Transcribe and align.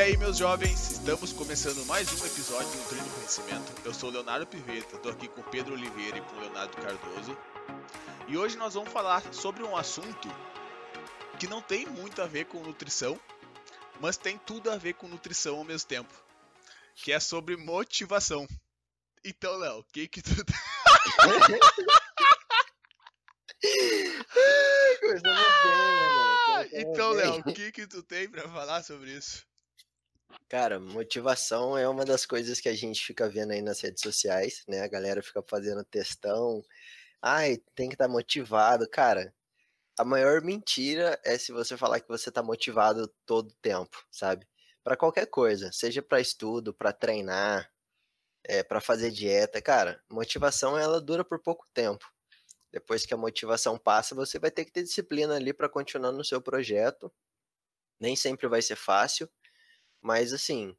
aí, 0.00 0.16
meus 0.16 0.38
jovens, 0.38 0.92
estamos 0.92 1.30
começando 1.30 1.84
mais 1.84 2.10
um 2.10 2.26
episódio 2.26 2.70
do 2.70 2.88
Treino 2.88 3.10
Conhecimento. 3.10 3.70
Eu 3.84 3.92
sou 3.92 4.08
o 4.08 4.12
Leonardo 4.12 4.46
Piveta, 4.46 4.96
estou 4.96 5.12
aqui 5.12 5.28
com 5.28 5.42
o 5.42 5.44
Pedro 5.44 5.74
Oliveira 5.74 6.16
e 6.16 6.22
com 6.22 6.36
o 6.36 6.40
Leonardo 6.40 6.74
Cardoso. 6.78 7.36
E 8.26 8.38
hoje 8.38 8.56
nós 8.56 8.72
vamos 8.72 8.90
falar 8.90 9.22
sobre 9.34 9.62
um 9.62 9.76
assunto 9.76 10.26
que 11.38 11.46
não 11.46 11.60
tem 11.60 11.84
muito 11.84 12.22
a 12.22 12.26
ver 12.26 12.46
com 12.46 12.62
nutrição, 12.62 13.20
mas 14.00 14.16
tem 14.16 14.38
tudo 14.38 14.70
a 14.70 14.78
ver 14.78 14.94
com 14.94 15.06
nutrição 15.06 15.58
ao 15.58 15.64
mesmo 15.64 15.86
tempo, 15.86 16.14
que 16.94 17.12
é 17.12 17.20
sobre 17.20 17.58
motivação. 17.58 18.48
Então, 19.22 19.54
Léo, 19.58 19.80
o 19.80 19.84
que 19.84 20.08
que 20.08 20.22
tu 20.22 20.30
mano. 21.26 21.58
Então, 26.72 27.10
Léo, 27.10 27.40
o 27.40 27.52
que 27.52 27.70
que 27.70 27.86
tu 27.86 28.02
tem 28.02 28.30
para 28.30 28.48
falar 28.48 28.82
sobre 28.82 29.10
isso? 29.10 29.49
Cara, 30.50 30.80
motivação 30.80 31.78
é 31.78 31.88
uma 31.88 32.04
das 32.04 32.26
coisas 32.26 32.60
que 32.60 32.68
a 32.68 32.74
gente 32.74 33.06
fica 33.06 33.28
vendo 33.30 33.52
aí 33.52 33.62
nas 33.62 33.80
redes 33.80 34.02
sociais, 34.02 34.64
né? 34.66 34.80
A 34.82 34.88
galera 34.88 35.22
fica 35.22 35.40
fazendo 35.48 35.84
textão. 35.84 36.60
Ai, 37.22 37.58
tem 37.76 37.88
que 37.88 37.94
estar 37.94 38.06
tá 38.08 38.12
motivado. 38.12 38.88
Cara, 38.90 39.32
a 39.98 40.04
maior 40.04 40.42
mentira 40.42 41.20
é 41.24 41.38
se 41.38 41.52
você 41.52 41.76
falar 41.76 42.00
que 42.00 42.08
você 42.08 42.32
tá 42.32 42.42
motivado 42.42 43.08
todo 43.26 43.54
tempo, 43.62 44.04
sabe? 44.10 44.46
Para 44.84 44.96
qualquer 44.96 45.26
coisa, 45.26 45.70
seja 45.72 46.02
para 46.02 46.20
estudo, 46.20 46.74
para 46.74 46.92
treinar, 46.92 47.70
é, 48.44 48.62
para 48.64 48.80
fazer 48.80 49.10
dieta, 49.12 49.62
cara, 49.62 50.02
motivação 50.10 50.78
ela 50.78 51.00
dura 51.00 51.24
por 51.24 51.40
pouco 51.42 51.66
tempo. 51.74 52.06
Depois 52.72 53.06
que 53.06 53.14
a 53.14 53.18
motivação 53.18 53.78
passa, 53.78 54.14
você 54.14 54.38
vai 54.38 54.50
ter 54.50 54.64
que 54.64 54.72
ter 54.72 54.82
disciplina 54.84 55.36
ali 55.36 55.52
para 55.54 55.68
continuar 55.68 56.12
no 56.12 56.24
seu 56.24 56.42
projeto. 56.42 57.12
Nem 58.00 58.16
sempre 58.16 58.48
vai 58.48 58.62
ser 58.62 58.76
fácil, 58.76 59.30
mas 60.02 60.32
assim, 60.32 60.74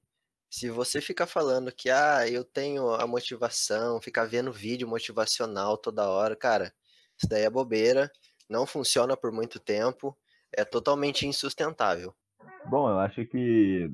se 0.49 0.69
você 0.69 0.99
ficar 0.99 1.27
falando 1.27 1.71
que 1.71 1.89
ah, 1.89 2.27
eu 2.29 2.43
tenho 2.43 2.89
a 2.93 3.07
motivação, 3.07 4.01
ficar 4.01 4.25
vendo 4.25 4.51
vídeo 4.51 4.87
motivacional 4.87 5.77
toda 5.77 6.09
hora, 6.09 6.35
cara, 6.35 6.73
isso 7.17 7.29
daí 7.29 7.43
é 7.43 7.49
bobeira, 7.49 8.11
não 8.49 8.65
funciona 8.65 9.15
por 9.15 9.31
muito 9.31 9.59
tempo, 9.59 10.17
é 10.55 10.65
totalmente 10.65 11.25
insustentável. 11.25 12.13
Bom, 12.69 12.89
eu 12.89 12.99
acho 12.99 13.25
que 13.25 13.89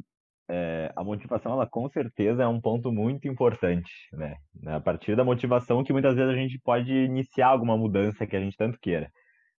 é, 0.49 0.91
a 0.95 1.03
motivação, 1.03 1.51
ela 1.51 1.67
com 1.67 1.89
certeza 1.89 2.43
é 2.43 2.47
um 2.47 2.59
ponto 2.59 2.91
muito 2.91 3.27
importante, 3.27 3.91
né? 4.13 4.37
A 4.65 4.79
partir 4.79 5.15
da 5.15 5.23
motivação 5.23 5.83
que 5.83 5.93
muitas 5.93 6.15
vezes 6.15 6.33
a 6.33 6.37
gente 6.37 6.59
pode 6.59 6.91
iniciar 6.91 7.47
alguma 7.47 7.77
mudança 7.77 8.25
que 8.25 8.35
a 8.35 8.39
gente 8.39 8.57
tanto 8.57 8.79
queira. 8.79 9.11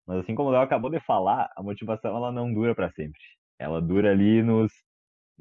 Mas 0.07 0.21
assim 0.21 0.35
como 0.35 0.49
o 0.49 0.53
Léo 0.53 0.63
acabou 0.63 0.91
de 0.91 1.01
falar, 1.01 1.51
a 1.57 1.63
motivação 1.63 2.17
ela 2.17 2.33
não 2.33 2.53
dura 2.53 2.75
para 2.75 2.91
sempre. 2.91 3.21
Ela 3.59 3.81
dura 3.81 4.11
ali 4.11 4.43
nos 4.43 4.73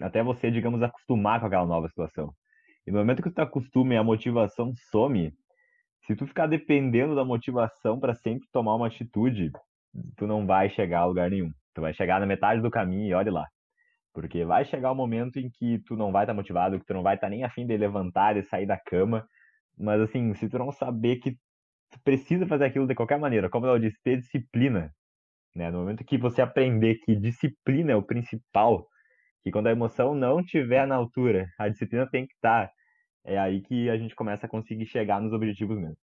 até 0.01 0.23
você, 0.23 0.51
digamos, 0.51 0.81
acostumar 0.81 1.39
com 1.39 1.47
aquela 1.47 1.65
nova 1.65 1.87
situação. 1.87 2.33
E 2.85 2.91
no 2.91 2.99
momento 2.99 3.21
que 3.21 3.31
tu 3.31 3.39
acostuma 3.39 3.93
e 3.93 3.97
a 3.97 4.03
motivação 4.03 4.73
some, 4.91 5.33
se 6.05 6.15
tu 6.15 6.25
ficar 6.25 6.47
dependendo 6.47 7.15
da 7.15 7.25
motivação 7.25 7.99
para 7.99 8.15
sempre 8.15 8.47
tomar 8.51 8.75
uma 8.75 8.87
atitude, 8.87 9.51
tu 10.15 10.25
não 10.25 10.45
vai 10.45 10.69
chegar 10.69 11.01
a 11.01 11.05
lugar 11.05 11.29
nenhum. 11.29 11.51
Tu 11.73 11.81
vai 11.81 11.93
chegar 11.93 12.19
na 12.19 12.25
metade 12.25 12.61
do 12.61 12.71
caminho 12.71 13.07
e 13.07 13.13
olhe 13.13 13.29
lá. 13.29 13.45
Porque 14.13 14.45
vai 14.45 14.65
chegar 14.65 14.89
o 14.89 14.93
um 14.93 14.97
momento 14.97 15.37
em 15.37 15.49
que 15.49 15.79
tu 15.85 15.95
não 15.95 16.11
vai 16.11 16.23
estar 16.23 16.33
tá 16.33 16.37
motivado, 16.37 16.79
que 16.79 16.85
tu 16.85 16.93
não 16.93 17.03
vai 17.03 17.15
estar 17.15 17.27
tá 17.27 17.31
nem 17.31 17.43
afim 17.43 17.67
de 17.67 17.77
levantar, 17.77 18.37
e 18.37 18.43
sair 18.43 18.65
da 18.65 18.77
cama. 18.77 19.27
Mas 19.77 20.01
assim, 20.01 20.33
se 20.35 20.49
tu 20.49 20.57
não 20.57 20.71
saber 20.71 21.17
que 21.17 21.31
tu 21.91 21.99
precisa 22.03 22.47
fazer 22.47 22.65
aquilo 22.65 22.87
de 22.87 22.95
qualquer 22.95 23.19
maneira, 23.19 23.49
como 23.49 23.65
eu 23.65 23.77
disse, 23.77 24.01
ter 24.03 24.17
disciplina, 24.17 24.91
né? 25.55 25.69
No 25.69 25.79
momento 25.79 26.05
que 26.05 26.17
você 26.17 26.41
aprender 26.41 26.95
que 27.03 27.15
disciplina 27.15 27.91
é 27.91 27.95
o 27.95 28.03
principal, 28.03 28.87
que 29.47 29.51
quando 29.51 29.67
a 29.67 29.71
emoção 29.71 30.13
não 30.13 30.41
estiver 30.41 30.85
na 30.85 30.95
altura, 30.95 31.49
a 31.57 31.69
disciplina 31.69 32.05
tem 32.09 32.27
que 32.27 32.33
estar, 32.33 32.67
tá, 32.67 32.73
é 33.23 33.37
aí 33.37 33.61
que 33.61 33.89
a 33.89 33.97
gente 33.97 34.13
começa 34.13 34.45
a 34.45 34.49
conseguir 34.49 34.85
chegar 34.87 35.21
nos 35.21 35.31
objetivos 35.31 35.77
mesmo. 35.77 35.97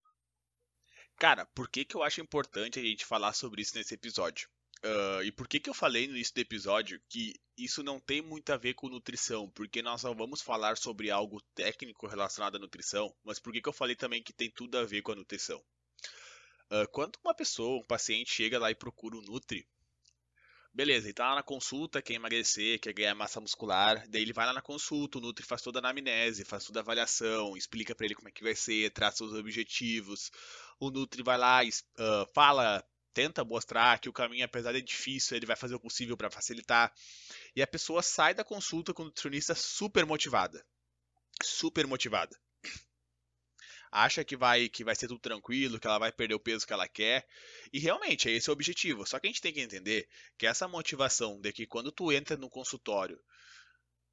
Cara, 1.17 1.45
por 1.53 1.69
que, 1.69 1.85
que 1.85 1.95
eu 1.95 2.01
acho 2.01 2.19
importante 2.19 2.79
a 2.79 2.81
gente 2.81 3.05
falar 3.05 3.33
sobre 3.33 3.61
isso 3.61 3.77
nesse 3.77 3.93
episódio? 3.93 4.49
Uh, 4.83 5.23
e 5.23 5.31
por 5.31 5.47
que, 5.47 5.59
que 5.59 5.69
eu 5.69 5.75
falei 5.75 6.07
no 6.07 6.15
início 6.15 6.33
do 6.33 6.41
episódio 6.41 6.99
que 7.07 7.33
isso 7.55 7.83
não 7.83 7.99
tem 7.99 8.19
muito 8.19 8.51
a 8.51 8.57
ver 8.57 8.73
com 8.73 8.89
nutrição? 8.89 9.47
Porque 9.51 9.83
nós 9.83 10.01
não 10.01 10.15
vamos 10.15 10.41
falar 10.41 10.75
sobre 10.75 11.11
algo 11.11 11.39
técnico 11.53 12.07
relacionado 12.07 12.55
à 12.55 12.59
nutrição, 12.59 13.13
mas 13.23 13.39
por 13.39 13.53
que, 13.53 13.61
que 13.61 13.69
eu 13.69 13.73
falei 13.73 13.95
também 13.95 14.23
que 14.23 14.33
tem 14.33 14.49
tudo 14.49 14.75
a 14.79 14.83
ver 14.83 15.03
com 15.03 15.11
a 15.11 15.15
nutrição? 15.15 15.63
Uh, 16.71 16.89
quando 16.91 17.19
uma 17.23 17.35
pessoa, 17.35 17.79
um 17.79 17.85
paciente, 17.85 18.33
chega 18.33 18.57
lá 18.57 18.71
e 18.71 18.75
procura 18.75 19.15
o 19.15 19.21
Nutri, 19.21 19.67
beleza, 20.75 21.07
ele 21.07 21.13
tá 21.13 21.29
lá 21.29 21.35
na 21.35 21.43
consulta, 21.43 22.01
quer 22.01 22.15
emagrecer, 22.15 22.79
quer 22.81 22.93
ganhar 22.93 23.15
massa 23.15 23.39
muscular, 23.39 24.05
daí 24.09 24.21
ele 24.21 24.33
vai 24.33 24.45
lá 24.45 24.51
na 24.51 24.61
consulta, 24.61 25.17
o 25.17 25.21
Nutri 25.21 25.45
faz 25.45 25.61
toda 25.61 25.79
a 25.79 25.81
anamnese, 25.81 26.43
faz 26.43 26.65
toda 26.65 26.81
a 26.81 26.83
avaliação, 26.83 27.55
explica 27.55 27.95
para 27.95 28.05
ele 28.05 28.15
como 28.15 28.27
é 28.27 28.31
que 28.31 28.43
vai 28.43 28.53
ser, 28.53 28.91
traça 28.91 29.23
os 29.23 29.33
objetivos, 29.33 30.29
o 30.77 30.91
Nutri 30.91 31.23
vai 31.23 31.37
lá, 31.37 31.63
uh, 31.63 32.29
fala 32.33 32.83
tenta 33.13 33.45
mostrar 33.45 33.97
que 33.99 34.09
o 34.09 34.13
caminho, 34.13 34.43
apesar 34.43 34.73
de 34.73 34.81
difícil, 34.81 35.37
ele 35.37 35.45
vai 35.45 35.55
fazer 35.55 35.73
o 35.73 35.79
possível 35.79 36.17
para 36.17 36.29
facilitar. 36.29 36.93
E 37.55 37.61
a 37.61 37.67
pessoa 37.67 38.03
sai 38.03 38.33
da 38.33 38.43
consulta 38.43 38.93
com 38.93 39.03
o 39.03 39.05
nutricionista 39.05 39.55
super 39.55 40.05
motivada. 40.05 40.61
Super 41.41 41.87
motivada. 41.87 42.37
Acha 43.95 44.23
que 44.23 44.35
vai 44.35 44.69
que 44.69 44.83
vai 44.83 44.95
ser 44.95 45.07
tudo 45.07 45.19
tranquilo, 45.19 45.79
que 45.79 45.87
ela 45.87 45.97
vai 45.97 46.11
perder 46.11 46.35
o 46.35 46.39
peso 46.39 46.67
que 46.67 46.73
ela 46.73 46.87
quer. 46.87 47.25
E 47.71 47.79
realmente, 47.79 48.29
é 48.29 48.31
esse 48.33 48.49
o 48.49 48.53
objetivo. 48.53 49.05
Só 49.05 49.19
que 49.19 49.27
a 49.27 49.29
gente 49.29 49.41
tem 49.41 49.53
que 49.53 49.61
entender 49.61 50.07
que 50.37 50.45
essa 50.45 50.67
motivação 50.67 51.39
de 51.39 51.51
que 51.53 51.65
quando 51.65 51.91
tu 51.91 52.11
entra 52.11 52.35
no 52.37 52.49
consultório, 52.49 53.19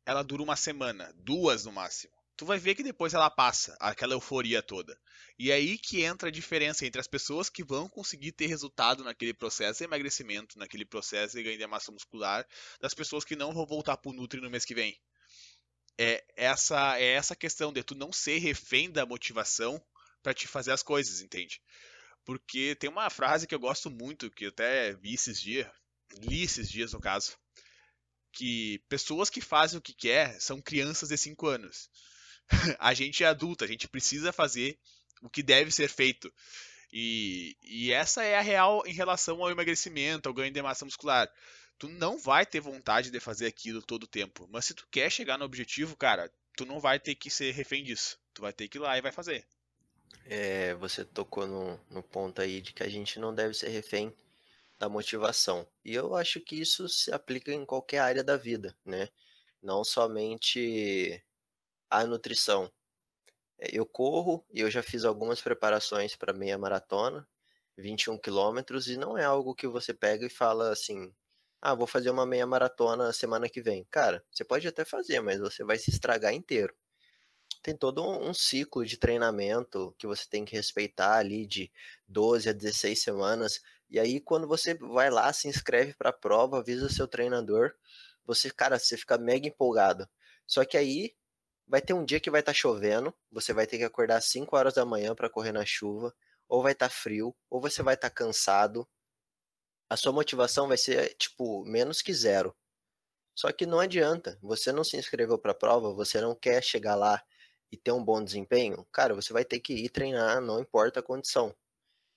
ela 0.07 0.23
dura 0.23 0.43
uma 0.43 0.57
semana, 0.57 1.13
duas 1.17 1.65
no 1.65 1.73
máximo 1.73 2.13
tu 2.43 2.47
vai 2.47 2.59
ver 2.59 2.75
que 2.75 2.83
depois 2.83 3.15
ela 3.15 3.31
passa, 3.31 3.77
aquela 3.79 4.15
euforia 4.15 4.61
toda. 4.61 4.99
E 5.39 5.53
é 5.53 5.55
aí 5.55 5.79
que 5.79 6.03
entra 6.03 6.29
a 6.29 6.33
diferença 6.33 6.85
entre 6.85 7.01
as 7.01 7.07
pessoas 7.07 7.49
que 7.49 7.63
vão 7.63 7.89
conseguir 7.89 8.33
ter 8.33 8.47
resultado 8.47 9.05
naquele 9.05 9.33
processo 9.33 9.79
de 9.79 9.85
emagrecimento, 9.85 10.59
naquele 10.59 10.85
processo 10.85 11.37
de 11.37 11.43
ganho 11.45 11.57
de 11.57 11.67
massa 11.69 11.93
muscular, 11.93 12.45
das 12.81 12.95
pessoas 12.95 13.25
que 13.25 13.37
não 13.37 13.53
vão 13.53 13.65
voltar 13.65 13.97
pro 13.97 14.13
Nutri 14.13 14.41
no 14.41 14.51
mês 14.51 14.65
que 14.65 14.75
vem. 14.75 14.99
É 15.99 16.25
essa 16.37 16.99
é 16.99 17.13
essa 17.13 17.37
questão 17.37 17.73
de 17.73 17.83
tu 17.83 17.95
não 17.95 18.13
ser 18.13 18.39
refém 18.39 18.91
da 18.91 19.07
motivação 19.07 19.83
para 20.23 20.35
te 20.35 20.49
fazer 20.49 20.73
as 20.73 20.83
coisas, 20.83 21.21
entende? 21.21 21.61
Porque 22.25 22.75
tem 22.77 22.89
uma 22.89 23.11
frase 23.11 23.47
que 23.47 23.55
eu 23.55 23.61
gosto 23.61 23.91
muito, 23.91 24.31
que 24.31 24.47
eu 24.47 24.49
até 24.51 24.95
vi 24.95 25.15
esses 25.15 25.41
dias, 25.41 25.69
li 26.19 26.43
esses 26.43 26.71
dias 26.71 26.93
no 26.93 27.01
caso, 27.01 27.37
que 28.33 28.83
pessoas 28.89 29.29
que 29.29 29.41
fazem 29.41 29.79
o 29.79 29.83
que 29.83 29.93
quer 29.93 30.41
são 30.41 30.61
crianças 30.61 31.09
de 31.09 31.17
5 31.17 31.47
anos. 31.47 31.91
a 32.79 32.95
gente 32.95 33.25
é 33.25 33.27
adulto, 33.27 33.65
a 33.65 33.67
gente 33.67 33.89
precisa 33.89 34.33
fazer 34.33 34.79
o 35.21 35.29
que 35.29 35.43
deve 35.43 35.71
ser 35.71 35.89
feito. 35.89 36.33
E, 36.93 37.57
e 37.63 37.91
essa 37.91 38.23
é 38.23 38.37
a 38.37 38.43
real 38.43 38.83
em 38.87 38.93
relação 38.93 39.43
ao 39.43 39.51
emagrecimento, 39.51 40.29
ao 40.29 40.35
ganho 40.35 40.53
de 40.53 40.61
massa 40.63 40.85
muscular. 40.85 41.31
Tu 41.79 41.89
não 41.89 42.19
vai 42.19 42.45
ter 42.45 42.61
vontade 42.61 43.11
de 43.11 43.19
fazer 43.19 43.47
aquilo 43.47 43.83
todo 43.83 44.05
o 44.05 44.09
tempo. 44.09 44.47
Mas 44.51 44.67
se 44.67 44.75
tu 44.75 44.87
quer 44.91 45.11
chegar 45.11 45.39
no 45.39 45.45
objetivo, 45.45 45.97
cara, 45.97 46.31
tu 46.57 46.67
não 46.67 46.79
vai 46.79 47.01
ter 47.01 47.15
que 47.15 47.31
ser 47.31 47.53
refém 47.53 47.83
disso. 47.83 48.19
Tu 48.35 48.43
vai 48.43 48.53
ter 48.53 48.69
que 48.69 48.79
ir 48.79 48.81
lá 48.81 48.97
e 48.97 49.01
vai 49.01 49.11
fazer. 49.11 49.47
É, 50.27 50.75
você 50.75 51.05
tocou 51.05 51.47
no, 51.47 51.81
no 51.91 52.03
ponto 52.03 52.41
aí 52.41 52.61
de 52.61 52.73
que 52.73 52.83
a 52.83 52.89
gente 52.89 53.19
não 53.19 53.35
deve 53.35 53.55
ser 53.55 53.69
refém 53.69 54.15
da 54.79 54.89
motivação. 54.89 55.67
E 55.85 55.95
eu 55.95 56.15
acho 56.15 56.41
que 56.41 56.57
isso 56.57 56.89
se 56.89 57.13
aplica 57.13 57.53
em 57.53 57.65
qualquer 57.65 58.01
área 58.01 58.23
da 58.23 58.37
vida, 58.37 58.77
né? 58.85 59.09
Não 59.63 59.85
somente 59.85 61.23
a 61.89 62.05
nutrição. 62.05 62.71
Eu 63.71 63.87
corro 63.87 64.45
e 64.53 64.61
eu 64.61 64.71
já 64.71 64.83
fiz 64.83 65.05
algumas 65.05 65.41
preparações 65.41 66.17
para 66.17 66.33
meia 66.33 66.59
maratona, 66.59 67.27
21 67.77 68.19
quilômetros, 68.19 68.89
e 68.89 68.97
não 68.97 69.17
é 69.17 69.25
algo 69.25 69.55
que 69.55 69.67
você 69.69 69.95
pega 69.95 70.27
e 70.27 70.31
fala 70.31 70.73
assim: 70.73 71.13
ah, 71.61 71.75
vou 71.75 71.87
fazer 71.87 72.11
uma 72.11 72.27
meia 72.27 72.47
maratona 72.47 73.13
semana 73.13 73.49
que 73.49 73.63
vem. 73.63 73.87
Cara, 73.91 74.25
você 74.33 74.45
pode 74.45 74.67
até 74.67 74.85
fazer, 74.85 75.21
mas 75.21 75.39
você 75.39 75.63
vai 75.63 75.79
se 75.79 75.91
estragar 75.91 76.35
inteiro. 76.35 76.75
Tem 77.63 77.77
todo 77.77 78.03
um 78.05 78.35
ciclo 78.35 78.85
de 78.85 78.97
treinamento 78.97 79.95
que 79.97 80.07
você 80.07 80.29
tem 80.29 80.45
que 80.45 80.57
respeitar 80.57 81.19
ali 81.19 81.47
de 81.47 81.71
12 82.09 82.49
a 82.49 82.53
16 82.53 83.01
semanas. 83.01 83.61
E 83.89 84.01
aí, 84.01 84.21
quando 84.21 84.49
você 84.49 84.75
vai 84.75 85.11
lá, 85.11 85.33
se 85.33 85.47
inscreve 85.47 85.95
para 85.95 86.11
a 86.11 86.13
prova, 86.13 86.59
avisa 86.59 86.89
seu 86.89 87.07
treinador, 87.07 87.73
você, 88.27 88.51
cara, 88.51 88.79
você 88.79 88.97
fica 88.97 89.17
mega 89.17 89.47
empolgado. 89.47 90.09
Só 90.47 90.65
que 90.65 90.77
aí 90.77 91.15
vai 91.67 91.81
ter 91.81 91.93
um 91.93 92.05
dia 92.05 92.21
que 92.21 92.31
vai 92.31 92.41
estar 92.41 92.53
tá 92.53 92.59
chovendo, 92.59 93.15
você 93.31 93.53
vai 93.53 93.67
ter 93.67 93.79
que 93.79 93.85
acordar 93.85 94.17
às 94.19 94.27
5 94.27 94.57
horas 94.57 94.75
da 94.75 94.85
manhã 94.85 95.15
para 95.15 95.31
correr 95.31 95.53
na 95.53 95.65
chuva, 95.65 96.15
ou 96.49 96.63
vai 96.63 96.73
estar 96.73 96.89
tá 96.89 96.95
frio, 96.95 97.35
ou 97.49 97.61
você 97.61 97.83
vai 97.83 97.95
estar 97.95 98.11
tá 98.11 98.15
cansado. 98.15 98.89
A 99.89 99.97
sua 99.97 100.13
motivação 100.13 100.69
vai 100.69 100.79
ser 100.79 101.15
tipo 101.15 101.65
menos 101.65 102.03
que 102.03 102.13
zero. 102.13 102.57
Só 103.35 103.51
que 103.53 103.67
não 103.67 103.81
adianta, 103.81 104.39
você 104.43 104.73
não 104.73 104.85
se 104.85 104.97
inscreveu 104.97 105.39
para 105.39 105.53
a 105.53 105.55
prova, 105.55 105.93
você 105.95 106.21
não 106.21 106.35
quer 106.35 106.63
chegar 106.63 106.95
lá 106.95 107.23
e 107.71 107.77
ter 107.77 107.93
um 107.93 108.05
bom 108.05 108.23
desempenho, 108.23 108.87
cara, 108.93 109.15
você 109.15 109.33
vai 109.33 109.45
ter 109.45 109.59
que 109.59 109.73
ir 109.73 109.89
treinar, 109.89 110.41
não 110.43 110.61
importa 110.61 111.01
a 111.01 111.03
condição. 111.03 111.55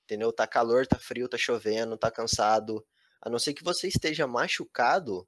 Entendeu? 0.04 0.32
Tá 0.34 0.46
calor, 0.46 0.86
tá 0.86 1.00
frio, 1.00 1.30
tá 1.30 1.38
chovendo, 1.38 1.98
tá 1.98 2.12
cansado. 2.12 2.86
A 3.22 3.30
não 3.30 3.40
ser 3.40 3.54
que 3.54 3.64
você 3.64 3.88
esteja 3.88 4.28
machucado, 4.28 5.28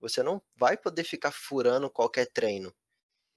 você 0.00 0.22
não 0.22 0.40
vai 0.54 0.76
poder 0.76 1.02
ficar 1.02 1.32
furando 1.32 1.90
qualquer 1.90 2.26
treino. 2.26 2.72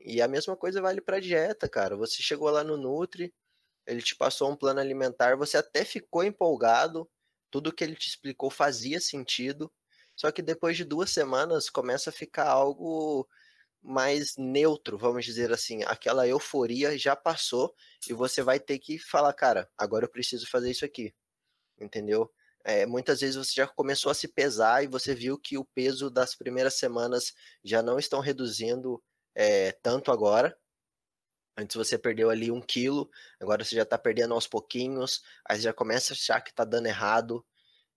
E 0.06 0.22
a 0.22 0.28
mesma 0.28 0.56
coisa 0.56 0.82
vale 0.82 1.02
para 1.02 1.20
dieta, 1.20 1.70
cara. 1.70 1.96
Você 1.96 2.22
chegou 2.24 2.50
lá 2.50 2.64
no 2.64 2.78
Nutri, 2.78 3.34
ele 3.86 4.02
te 4.02 4.16
passou 4.16 4.52
um 4.52 4.56
plano 4.56 4.80
alimentar, 4.80 5.36
você 5.38 5.58
até 5.58 5.84
ficou 5.86 6.24
empolgado, 6.24 7.10
tudo 7.50 7.74
que 7.74 7.84
ele 7.84 7.96
te 7.96 8.08
explicou 8.10 8.50
fazia 8.50 9.00
sentido, 9.00 9.72
só 10.16 10.32
que 10.32 10.42
depois 10.42 10.78
de 10.78 10.86
duas 10.86 11.12
semanas 11.12 11.70
começa 11.70 12.10
a 12.10 12.14
ficar 12.14 12.48
algo 12.48 13.28
mais 13.82 14.36
neutro, 14.38 14.98
vamos 14.98 15.26
dizer 15.26 15.52
assim. 15.52 15.84
Aquela 15.86 16.28
euforia 16.28 16.98
já 16.98 17.16
passou 17.16 17.74
e 18.08 18.14
você 18.14 18.42
vai 18.44 18.60
ter 18.60 18.80
que 18.80 19.00
falar, 19.00 19.34
cara, 19.34 19.70
agora 19.78 20.06
eu 20.06 20.10
preciso 20.10 20.48
fazer 20.50 20.72
isso 20.72 20.86
aqui. 20.86 21.14
Entendeu? 21.80 22.32
É, 22.64 22.86
muitas 22.86 23.22
vezes 23.22 23.36
você 23.36 23.54
já 23.56 23.68
começou 23.68 24.12
a 24.12 24.16
se 24.16 24.28
pesar 24.28 24.84
e 24.84 24.88
você 24.88 25.16
viu 25.16 25.38
que 25.40 25.58
o 25.58 25.66
peso 25.66 26.10
das 26.10 26.36
primeiras 26.36 26.76
semanas 26.76 27.34
já 27.64 27.82
não 27.82 27.98
estão 27.98 28.20
reduzindo 28.20 29.02
é, 29.36 29.72
tanto 29.72 30.12
agora. 30.12 30.58
Antes 31.58 31.76
você 31.76 31.98
perdeu 31.98 32.30
ali 32.30 32.50
um 32.50 32.62
quilo, 32.62 33.10
agora 33.40 33.64
você 33.64 33.76
já 33.76 33.84
está 33.84 33.98
perdendo 33.98 34.34
aos 34.34 34.48
pouquinhos, 34.48 35.22
aí 35.46 35.58
você 35.58 35.64
já 35.64 35.74
começa 35.74 36.14
a 36.14 36.16
achar 36.16 36.42
que 36.42 36.50
está 36.50 36.64
dando 36.64 36.88
errado. 36.88 37.46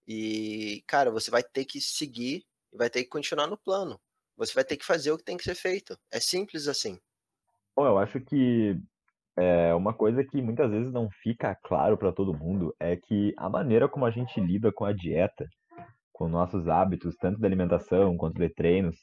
E, 0.07 0.83
cara, 0.87 1.11
você 1.11 1.31
vai 1.31 1.43
ter 1.43 1.65
que 1.65 1.81
seguir 1.81 2.45
e 2.73 2.77
vai 2.77 2.91
ter 2.91 3.05
que 3.05 3.09
continuar 3.09 3.47
no 3.47 3.57
plano. 3.57 3.99
Você 4.37 4.53
vai 4.53 4.65
ter 4.65 4.77
que 4.77 4.85
fazer 4.85 5.13
o 5.13 5.17
que 5.17 5.25
tem 5.25 5.37
que 5.37 5.45
ser 5.45 5.55
feito. 5.55 5.97
É 6.11 6.19
simples 6.19 6.67
assim. 6.67 6.99
Bom, 7.77 7.87
eu 7.87 7.99
acho 7.99 8.21
que 8.21 8.77
é, 9.37 9.75
uma 9.75 9.93
coisa 9.95 10.25
que 10.25 10.41
muitas 10.43 10.71
vezes 10.71 10.93
não 10.93 11.09
fica 11.23 11.55
claro 11.65 11.97
para 11.97 12.13
todo 12.13 12.37
mundo 12.37 12.75
é 12.79 12.97
que 12.97 13.33
a 13.37 13.49
maneira 13.49 13.89
como 13.89 14.05
a 14.05 14.11
gente 14.11 14.41
lida 14.41 14.73
com 14.73 14.85
a 14.85 14.93
dieta, 14.93 15.47
com 16.13 16.29
nossos 16.29 16.69
hábitos, 16.69 17.17
tanto 17.17 17.41
da 17.41 17.47
alimentação 17.47 18.17
quanto 18.17 18.39
de 18.39 18.49
treinos, 18.49 18.97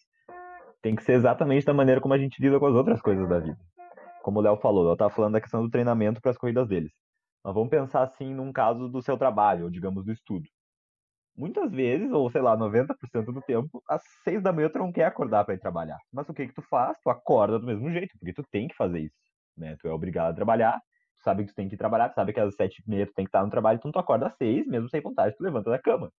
tem 0.81 0.95
que 0.95 1.04
ser 1.04 1.13
exatamente 1.13 1.66
da 1.66 1.74
maneira 1.74 2.01
como 2.01 2.13
a 2.13 2.18
gente 2.18 2.42
lida 2.42 2.60
com 2.60 2.66
as 2.66 2.75
outras 2.75 3.01
coisas 3.01 3.28
da 3.30 3.39
vida. 3.39 3.57
Como 4.24 4.39
o 4.39 4.42
Léo 4.42 4.57
falou, 4.57 4.88
eu 4.88 4.94
estava 4.94 5.13
falando 5.13 5.33
da 5.33 5.42
questão 5.42 5.63
do 5.63 5.69
treinamento 5.69 6.22
para 6.22 6.31
as 6.31 6.38
corridas 6.38 6.68
deles. 6.68 6.92
Mas 7.44 7.54
vamos 7.54 7.69
pensar 7.69 8.04
assim 8.04 8.33
num 8.33 8.51
caso 8.51 8.88
do 8.88 9.01
seu 9.01 9.18
trabalho, 9.18 9.66
ou 9.66 9.69
digamos 9.69 10.06
do 10.06 10.12
estudo. 10.12 10.48
Muitas 11.36 11.72
vezes, 11.72 12.12
ou 12.12 12.30
sei 12.30 12.42
lá, 12.42 12.56
90% 12.57 13.31
do 13.33 13.42
tempo, 13.42 13.81
às 13.89 14.04
seis 14.24 14.44
da 14.44 14.51
manhã 14.51 14.69
tu 14.69 14.80
não 14.80 14.92
quer 14.92 15.06
acordar 15.06 15.45
para 15.45 15.56
ir 15.56 15.60
trabalhar. 15.60 15.98
Mas 16.12 16.28
o 16.30 16.33
que 16.33 16.48
que 16.48 16.54
tu 16.54 16.62
faz? 16.62 16.98
Tu 17.01 17.10
acorda 17.10 17.57
do 17.57 17.66
mesmo 17.66 17.89
jeito, 17.92 18.13
porque 18.19 18.34
tu 18.34 18.44
tem 18.51 18.68
que 18.68 18.75
fazer 18.75 19.00
isso, 19.00 19.16
né? 19.57 19.75
Tu 19.80 19.88
é 19.88 19.92
obrigado 19.92 20.31
a 20.31 20.36
trabalhar, 20.36 20.77
tu 21.18 21.24
sabe 21.24 21.44
que 21.45 21.51
tu 21.51 21.56
tem 21.56 21.69
que 21.69 21.77
trabalhar, 21.77 22.10
tu 22.10 22.16
sabe 22.16 22.34
que 22.34 22.39
às 22.39 22.54
sete 22.56 22.84
e 22.86 22.89
meia 22.89 23.07
tu 23.07 23.13
tem 23.13 23.25
que 23.25 23.30
estar 23.30 23.44
no 23.44 23.50
trabalho, 23.50 23.77
então 23.77 23.92
tu 23.92 24.00
acorda 24.00 24.27
às 24.27 24.36
seis, 24.36 24.68
mesmo 24.68 24.89
sem 24.89 25.01
vontade, 25.01 25.36
tu 25.36 25.44
levanta 25.44 25.69
da 25.69 25.80
cama. 25.80 26.12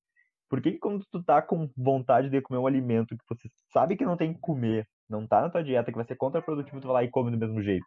Por 0.53 0.61
que, 0.61 0.73
que 0.73 0.79
quando 0.79 1.03
tu 1.11 1.23
tá 1.23 1.41
com 1.41 1.67
vontade 1.75 2.29
de 2.29 2.39
comer 2.43 2.59
um 2.59 2.67
alimento 2.67 3.17
que 3.17 3.25
você 3.27 3.49
sabe 3.73 3.97
que 3.97 4.05
não 4.05 4.19
tem 4.19 4.35
que 4.35 4.39
comer, 4.39 4.87
não 5.09 5.27
tá 5.27 5.41
na 5.41 5.49
tua 5.49 5.65
dieta, 5.65 5.91
que 5.91 5.97
vai 5.97 6.05
ser 6.05 6.15
contraprodutivo, 6.15 6.79
tu 6.79 6.89
vai 6.89 6.93
lá 6.93 7.05
e 7.05 7.11
come 7.11 7.31
do 7.31 7.39
mesmo 7.39 7.63
jeito? 7.63 7.87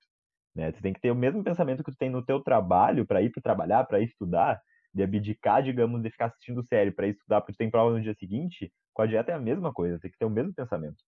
Né? 0.56 0.72
Tu 0.72 0.82
tem 0.82 0.92
que 0.92 1.00
ter 1.00 1.12
o 1.12 1.16
mesmo 1.16 1.44
pensamento 1.44 1.84
que 1.84 1.92
tu 1.92 1.98
tem 2.00 2.10
no 2.10 2.26
teu 2.26 2.42
trabalho, 2.42 3.06
para 3.06 3.22
ir 3.22 3.30
para 3.30 3.44
trabalhar, 3.44 3.84
para 3.84 4.00
estudar, 4.00 4.60
de 4.92 5.04
abdicar, 5.04 5.62
digamos, 5.62 6.02
de 6.02 6.10
ficar 6.10 6.26
assistindo 6.26 6.64
série 6.64 6.90
para 6.90 7.06
estudar 7.06 7.42
porque 7.42 7.54
tu 7.54 7.58
tem 7.58 7.70
prova 7.70 7.92
no 7.92 8.02
dia 8.02 8.16
seguinte, 8.16 8.74
com 8.96 9.04
a 9.04 9.06
dieta 9.06 9.32
é 9.32 9.36
a 9.36 9.40
mesma 9.40 9.72
coisa, 9.72 10.00
tem 10.00 10.10
que 10.10 10.18
ter 10.18 10.26
o 10.26 10.30
mesmo 10.32 10.52
pensamento, 10.52 11.04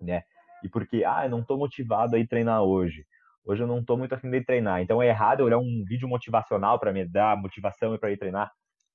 né? 0.00 0.22
E 0.64 0.68
porque, 0.70 1.04
ah, 1.04 1.26
eu 1.26 1.30
não 1.30 1.44
tô 1.44 1.58
motivado 1.58 2.16
a 2.16 2.18
ir 2.18 2.26
treinar 2.26 2.62
hoje. 2.62 3.04
Hoje 3.44 3.62
eu 3.62 3.66
não 3.66 3.84
tô 3.84 3.98
muito 3.98 4.14
afim 4.14 4.30
de 4.30 4.42
treinar. 4.42 4.80
Então 4.80 5.02
é 5.02 5.08
errado 5.08 5.40
eu 5.40 5.46
olhar 5.46 5.58
um 5.58 5.84
vídeo 5.86 6.08
motivacional 6.08 6.80
para 6.80 6.90
me 6.90 7.04
dar 7.04 7.36
motivação 7.36 7.98
para 7.98 8.10
ir 8.10 8.16
treinar? 8.16 8.50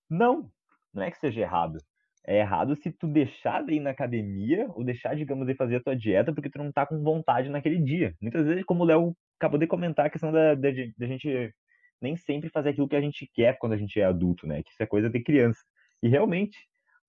Não, 0.10 0.50
não 0.92 1.04
é 1.04 1.12
que 1.12 1.20
seja 1.20 1.42
errado 1.42 1.78
é 2.26 2.40
errado 2.40 2.76
se 2.76 2.92
tu 2.92 3.08
deixar 3.08 3.64
de 3.64 3.74
ir 3.74 3.80
na 3.80 3.90
academia 3.90 4.68
ou 4.76 4.84
deixar, 4.84 5.16
digamos, 5.16 5.48
de 5.48 5.56
fazer 5.56 5.78
a 5.78 5.84
tua 5.84 5.96
dieta 5.96 6.34
porque 6.34 6.50
tu 6.50 6.60
não 6.60 6.72
tá 6.72 6.86
com 6.86 7.02
vontade 7.02 7.50
naquele 7.50 7.80
dia. 7.80 8.16
Muitas 8.22 8.46
vezes, 8.46 8.64
como 8.64 8.84
o 8.84 8.86
Léo 8.86 9.16
acabou 9.40 9.60
de 9.60 9.68
comentar, 9.68 10.06
a 10.06 10.10
questão 10.10 10.32
da, 10.32 10.54
da, 10.54 10.70
da, 10.98 11.08
gente 11.08 11.54
nem 12.00 12.16
sempre 12.16 12.50
fazer 12.50 12.70
aquilo 12.70 12.88
que 12.88 12.96
a 12.96 13.02
gente 13.02 13.30
quer 13.34 13.58
quando 13.58 13.74
a 13.74 13.78
gente 13.78 14.00
é 14.00 14.06
adulto, 14.06 14.48
né? 14.48 14.62
Que 14.64 14.72
isso 14.72 14.84
é 14.84 14.86
coisa 14.86 15.10
de 15.10 15.22
criança. 15.24 15.60
E 16.02 16.08
realmente, 16.08 16.58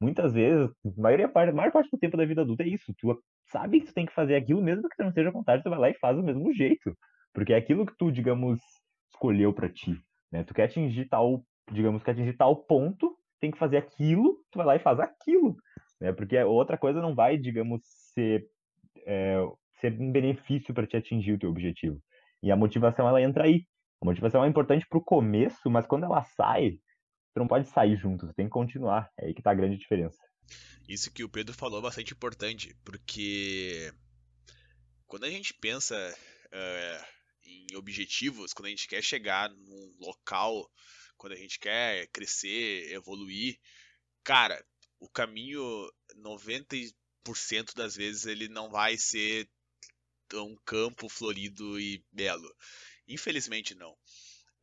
muitas 0.01 0.33
vezes, 0.33 0.71
a 0.85 1.01
maioria, 1.01 1.31
a 1.33 1.53
maior 1.53 1.73
parte 1.73 1.91
do 1.91 1.99
tempo 1.99 2.17
da 2.17 2.25
vida 2.25 2.41
adulta 2.43 2.63
é 2.63 2.69
isso. 2.69 2.95
Tu 2.99 3.23
sabe 3.47 3.81
que 3.81 3.87
tu 3.87 3.95
tem 3.95 4.07
que 4.07 4.15
fazer 4.15 4.35
aquilo, 4.35 4.63
mesmo 4.63 4.89
que 4.89 4.97
tu 4.97 5.05
não 5.05 5.13
seja 5.13 5.31
vontade, 5.31 5.63
tu 5.63 5.71
vai 5.71 5.79
lá 5.79 5.91
e 5.91 5.95
faz 5.95 6.17
do 6.17 6.23
mesmo 6.23 6.53
jeito. 6.53 6.97
Porque 7.35 7.53
é 7.53 7.57
aquilo 7.57 7.87
que 7.87 7.97
tu, 7.99 8.11
digamos, 8.11 8.61
escolheu 9.13 9.53
para 9.53 9.69
ti. 9.69 9.99
Né? 10.31 10.43
Tu 10.43 10.55
quer 10.55 10.65
atingir 10.65 11.07
tal, 11.07 11.45
digamos, 11.71 12.03
quer 12.03 12.13
atingir 12.13 12.35
tal 12.35 12.57
ponto 12.57 13.17
tem 13.43 13.51
que 13.51 13.59
fazer 13.59 13.77
aquilo, 13.77 14.39
tu 14.53 14.57
vai 14.57 14.65
lá 14.65 14.77
e 14.77 14.79
faz 14.79 15.01
aquilo, 15.01 15.57
né? 16.01 16.13
Porque 16.13 16.41
outra 16.45 16.79
coisa 16.79 17.03
não 17.03 17.13
vai, 17.13 17.37
digamos, 17.37 17.83
ser, 18.15 18.47
é, 19.05 19.37
ser 19.81 20.01
um 20.01 20.13
benefício 20.13 20.73
para 20.73 20.87
te 20.87 20.97
atingir 20.97 21.33
o 21.33 21.39
teu 21.39 21.51
objetivo. 21.51 22.01
E 22.41 22.53
a 22.53 22.57
motivação, 22.57 23.07
ela 23.09 23.21
entra 23.21 23.43
aí. 23.43 23.67
A 24.01 24.05
motivação 24.05 24.45
é 24.45 24.49
importante 24.49 24.87
para 24.89 24.99
o 24.99 25.05
começo, 25.05 25.69
mas 25.69 25.87
quando 25.87 26.05
ela 26.05 26.23
sai, 26.23 26.79
tu 27.35 27.41
não 27.41 27.49
pode 27.49 27.69
sair 27.69 27.97
junto, 27.97 28.29
tu 28.29 28.35
tem 28.35 28.47
que 28.47 28.53
continuar. 28.53 29.11
É 29.19 29.27
aí 29.27 29.35
que 29.35 29.43
tá 29.43 29.51
a 29.51 29.55
grande 29.55 29.77
diferença. 29.77 30.19
Isso 30.89 31.13
que 31.13 31.25
o 31.25 31.29
Pedro 31.29 31.53
falou 31.53 31.81
é 31.81 31.83
bastante 31.83 32.13
importante, 32.13 32.77
porque 32.85 33.93
quando 35.09 35.25
a 35.25 35.31
gente 35.31 35.53
pensa 35.55 35.97
uh, 35.97 37.05
em 37.45 37.77
objetivos, 37.77 38.53
quando 38.53 38.67
a 38.67 38.71
gente 38.71 38.87
quer 38.87 39.03
chegar 39.03 39.49
num 39.51 39.97
local 40.01 40.69
quando 41.23 41.35
a 41.35 41.37
gente 41.37 41.61
quer 41.61 42.09
crescer, 42.09 42.93
evoluir, 42.93 43.57
cara, 44.25 44.61
o 44.99 45.09
caminho 45.09 45.63
90% 46.17 46.93
das 47.77 47.95
vezes 47.95 48.27
ele 48.27 48.49
não 48.49 48.69
vai 48.69 48.97
ser 48.97 49.49
um 50.35 50.57
campo 50.65 51.09
florido 51.09 51.79
e 51.79 52.05
belo. 52.11 52.53
Infelizmente 53.07 53.73
não. 53.73 53.93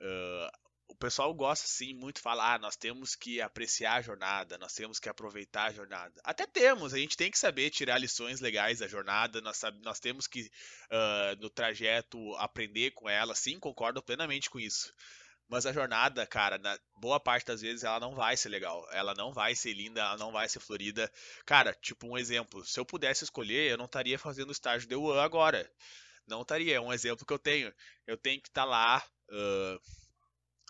Uh, 0.01 0.51
o 0.89 0.95
pessoal 0.95 1.33
gosta 1.33 1.65
sim 1.65 1.93
muito 1.93 2.17
de 2.17 2.23
falar, 2.23 2.55
ah, 2.55 2.59
nós 2.59 2.75
temos 2.75 3.15
que 3.15 3.39
apreciar 3.39 3.93
a 3.93 4.01
jornada, 4.01 4.57
nós 4.57 4.73
temos 4.73 4.99
que 4.99 5.07
aproveitar 5.07 5.67
a 5.69 5.71
jornada. 5.71 6.19
Até 6.25 6.45
temos, 6.45 6.93
a 6.93 6.97
gente 6.97 7.15
tem 7.15 7.31
que 7.31 7.39
saber 7.39 7.69
tirar 7.69 7.99
lições 7.99 8.41
legais 8.41 8.79
da 8.79 8.87
jornada, 8.87 9.39
nós, 9.39 9.61
nós 9.81 9.99
temos 9.99 10.27
que, 10.27 10.41
uh, 10.41 11.39
no 11.39 11.49
trajeto, 11.49 12.35
aprender 12.35 12.91
com 12.91 13.07
ela, 13.07 13.33
sim, 13.33 13.57
concordo 13.59 14.03
plenamente 14.03 14.49
com 14.49 14.59
isso. 14.59 14.93
Mas 15.49 15.65
a 15.65 15.73
jornada, 15.73 16.27
cara, 16.27 16.59
na 16.59 16.77
boa 16.95 17.19
parte 17.19 17.47
das 17.47 17.61
vezes 17.61 17.83
ela 17.83 17.99
não 17.99 18.13
vai 18.13 18.37
ser 18.37 18.49
legal. 18.49 18.87
Ela 18.91 19.15
não 19.15 19.33
vai 19.33 19.55
ser 19.55 19.73
linda, 19.73 19.99
ela 19.99 20.17
não 20.17 20.31
vai 20.31 20.47
ser 20.47 20.59
florida. 20.59 21.11
Cara, 21.43 21.73
tipo 21.73 22.07
um 22.07 22.17
exemplo. 22.17 22.63
Se 22.63 22.79
eu 22.79 22.85
pudesse 22.85 23.23
escolher, 23.23 23.71
eu 23.71 23.77
não 23.77 23.85
estaria 23.85 24.19
fazendo 24.19 24.51
estágio 24.51 24.87
de 24.87 24.95
UAN 24.95 25.19
agora. 25.19 25.69
Não 26.27 26.43
estaria. 26.43 26.75
É 26.75 26.79
um 26.79 26.93
exemplo 26.93 27.25
que 27.25 27.33
eu 27.33 27.39
tenho. 27.39 27.73
Eu 28.05 28.15
tenho 28.15 28.39
que 28.39 28.47
estar 28.47 28.61
tá 28.61 28.67
lá 28.67 29.03
uh, 29.31 29.81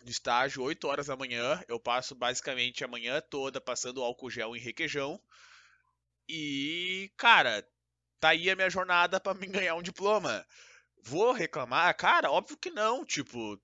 no 0.01 0.09
estágio 0.09 0.63
8 0.63 0.87
horas 0.87 1.07
da 1.07 1.17
manhã. 1.17 1.61
Eu 1.67 1.77
passo 1.77 2.15
basicamente 2.15 2.81
a 2.81 2.87
manhã 2.87 3.21
toda 3.21 3.59
passando 3.59 4.01
álcool 4.01 4.29
gel 4.29 4.55
em 4.55 4.59
requeijão. 4.61 5.21
E, 6.29 7.11
cara, 7.17 7.67
tá 8.17 8.29
aí 8.29 8.49
a 8.49 8.55
minha 8.55 8.69
jornada 8.69 9.19
para 9.19 9.37
me 9.37 9.47
ganhar 9.47 9.75
um 9.75 9.81
diploma. 9.81 10.47
Vou 11.03 11.33
reclamar? 11.33 11.93
Cara, 11.97 12.31
óbvio 12.31 12.57
que 12.57 12.69
não. 12.69 13.03
Tipo, 13.03 13.59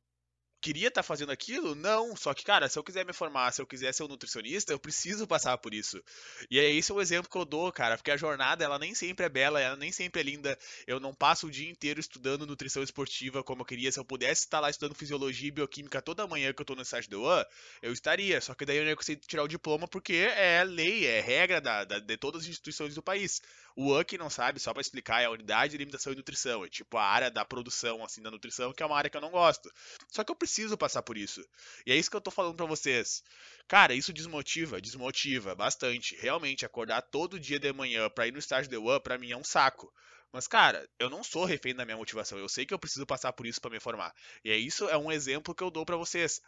queria 0.65 0.87
estar 0.87 1.03
tá 1.03 1.03
fazendo 1.03 1.31
aquilo? 1.31 1.75
Não. 1.75 2.15
Só 2.15 2.33
que, 2.33 2.43
cara, 2.43 2.67
se 2.67 2.79
eu 2.79 2.83
quiser 2.83 3.05
me 3.05 3.13
formar, 3.13 3.51
se 3.51 3.61
eu 3.61 3.67
quiser 3.67 3.93
ser 3.93 4.03
um 4.03 4.07
nutricionista, 4.07 4.73
eu 4.73 4.79
preciso 4.79 5.27
passar 5.27 5.55
por 5.59 5.75
isso. 5.75 6.03
E 6.49 6.57
é 6.57 6.71
esse 6.71 6.91
é 6.91 6.95
o 6.95 6.99
exemplo 6.99 7.29
que 7.29 7.37
eu 7.37 7.45
dou, 7.45 7.71
cara, 7.71 7.95
porque 7.97 8.09
a 8.09 8.17
jornada, 8.17 8.65
ela 8.65 8.79
nem 8.79 8.95
sempre 8.95 9.27
é 9.27 9.29
bela, 9.29 9.61
ela 9.61 9.75
nem 9.75 9.91
sempre 9.91 10.21
é 10.21 10.23
linda. 10.23 10.57
Eu 10.87 10.99
não 10.99 11.13
passo 11.13 11.45
o 11.45 11.51
dia 11.51 11.69
inteiro 11.69 11.99
estudando 11.99 12.47
nutrição 12.47 12.81
esportiva 12.81 13.43
como 13.43 13.61
eu 13.61 13.65
queria. 13.65 13.91
Se 13.91 13.99
eu 13.99 14.05
pudesse 14.05 14.41
estar 14.41 14.59
lá 14.59 14.71
estudando 14.71 14.95
fisiologia 14.95 15.49
e 15.49 15.51
bioquímica 15.51 16.01
toda 16.01 16.25
manhã 16.25 16.51
que 16.51 16.61
eu 16.61 16.65
tô 16.65 16.73
no 16.73 16.81
estágio 16.81 17.11
do 17.11 17.21
UAN, 17.21 17.45
eu 17.83 17.93
estaria. 17.93 18.41
Só 18.41 18.55
que 18.55 18.65
daí 18.65 18.77
eu 18.77 18.83
não 18.83 18.89
ia 18.89 18.95
conseguir 18.95 19.21
tirar 19.27 19.43
o 19.43 19.47
diploma 19.47 19.87
porque 19.87 20.13
é 20.35 20.63
lei, 20.63 21.05
é 21.05 21.21
regra 21.21 21.61
da, 21.61 21.83
da 21.83 21.99
de 21.99 22.17
todas 22.17 22.41
as 22.41 22.47
instituições 22.47 22.95
do 22.95 23.03
país. 23.03 23.39
O 23.75 23.91
UAN, 23.91 24.03
que 24.05 24.17
não 24.17 24.29
sabe, 24.29 24.59
só 24.59 24.71
para 24.71 24.81
explicar, 24.81 25.21
é 25.21 25.25
a 25.25 25.31
unidade 25.31 25.71
de 25.71 25.75
alimentação 25.75 26.13
e 26.13 26.15
nutrição. 26.15 26.63
É 26.63 26.69
tipo 26.69 26.97
a 26.97 27.03
área 27.03 27.29
da 27.29 27.43
produção, 27.43 28.03
assim, 28.03 28.21
da 28.21 28.31
nutrição, 28.31 28.73
que 28.73 28.81
é 28.81 28.85
uma 28.85 28.97
área 28.97 29.09
que 29.09 29.17
eu 29.17 29.21
não 29.21 29.31
gosto. 29.31 29.69
Só 30.09 30.23
que 30.23 30.31
eu 30.31 30.35
preciso 30.35 30.54
passar 30.77 31.01
por 31.01 31.17
isso. 31.17 31.43
E 31.85 31.91
é 31.91 31.95
isso 31.95 32.09
que 32.09 32.15
eu 32.15 32.21
tô 32.21 32.31
falando 32.31 32.55
para 32.55 32.65
vocês. 32.65 33.23
Cara, 33.67 33.93
isso 33.93 34.13
desmotiva, 34.13 34.81
desmotiva 34.81 35.55
bastante. 35.55 36.15
Realmente, 36.15 36.65
acordar 36.65 37.01
todo 37.01 37.39
dia 37.39 37.59
de 37.59 37.71
manhã 37.73 38.09
pra 38.09 38.27
ir 38.27 38.31
no 38.31 38.39
estágio 38.39 38.69
de 38.69 38.77
UAN, 38.77 38.99
pra 38.99 39.17
mim 39.17 39.31
é 39.31 39.37
um 39.37 39.43
saco. 39.43 39.91
Mas, 40.31 40.47
cara, 40.47 40.87
eu 40.99 41.09
não 41.09 41.23
sou 41.23 41.45
refém 41.45 41.73
da 41.73 41.85
minha 41.85 41.97
motivação. 41.97 42.37
Eu 42.37 42.49
sei 42.49 42.65
que 42.65 42.73
eu 42.73 42.79
preciso 42.79 43.05
passar 43.05 43.31
por 43.33 43.45
isso 43.45 43.61
para 43.61 43.71
me 43.71 43.79
formar. 43.79 44.13
E 44.43 44.51
é 44.51 44.57
isso 44.57 44.87
é 44.89 44.97
um 44.97 45.11
exemplo 45.11 45.55
que 45.55 45.63
eu 45.63 45.71
dou 45.71 45.85
para 45.85 45.95
vocês 45.95 46.41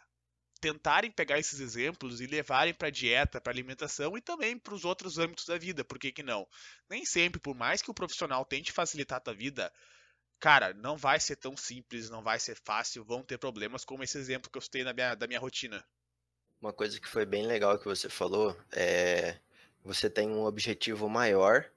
tentarem 0.60 1.10
pegar 1.10 1.38
esses 1.38 1.60
exemplos 1.60 2.20
e 2.20 2.26
levarem 2.26 2.74
para 2.74 2.90
dieta, 2.90 3.40
para 3.40 3.52
alimentação 3.52 4.16
e 4.16 4.20
também 4.20 4.58
para 4.58 4.74
os 4.74 4.84
outros 4.84 5.18
âmbitos 5.18 5.46
da 5.46 5.56
vida, 5.56 5.84
por 5.84 5.98
que, 5.98 6.12
que 6.12 6.22
não? 6.22 6.46
Nem 6.88 7.04
sempre, 7.04 7.40
por 7.40 7.54
mais 7.54 7.80
que 7.80 7.90
o 7.90 7.94
profissional 7.94 8.44
tente 8.44 8.72
facilitar 8.72 9.18
a 9.18 9.20
tua 9.20 9.34
vida, 9.34 9.72
cara, 10.40 10.72
não 10.74 10.96
vai 10.96 11.20
ser 11.20 11.36
tão 11.36 11.56
simples, 11.56 12.10
não 12.10 12.22
vai 12.22 12.38
ser 12.40 12.56
fácil, 12.64 13.04
vão 13.04 13.22
ter 13.22 13.38
problemas 13.38 13.84
como 13.84 14.02
esse 14.02 14.18
exemplo 14.18 14.50
que 14.50 14.58
eu 14.58 14.62
citei 14.62 14.84
na 14.84 14.92
minha, 14.92 15.14
da 15.14 15.26
minha 15.26 15.40
rotina. 15.40 15.84
Uma 16.60 16.72
coisa 16.72 17.00
que 17.00 17.08
foi 17.08 17.24
bem 17.24 17.46
legal 17.46 17.78
que 17.78 17.84
você 17.84 18.08
falou 18.08 18.56
é 18.72 19.38
você 19.82 20.10
tem 20.10 20.28
um 20.28 20.44
objetivo 20.44 21.08
maior, 21.08 21.70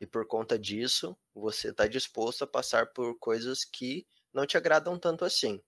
E 0.00 0.06
por 0.06 0.26
conta 0.26 0.58
disso, 0.58 1.16
você 1.34 1.70
está 1.70 1.86
disposto 1.88 2.44
a 2.44 2.48
passar 2.48 2.88
por 2.88 3.18
coisas 3.18 3.64
que 3.64 4.06
não 4.34 4.46
te 4.46 4.56
agradam 4.58 4.98
tanto 4.98 5.24
assim, 5.24 5.62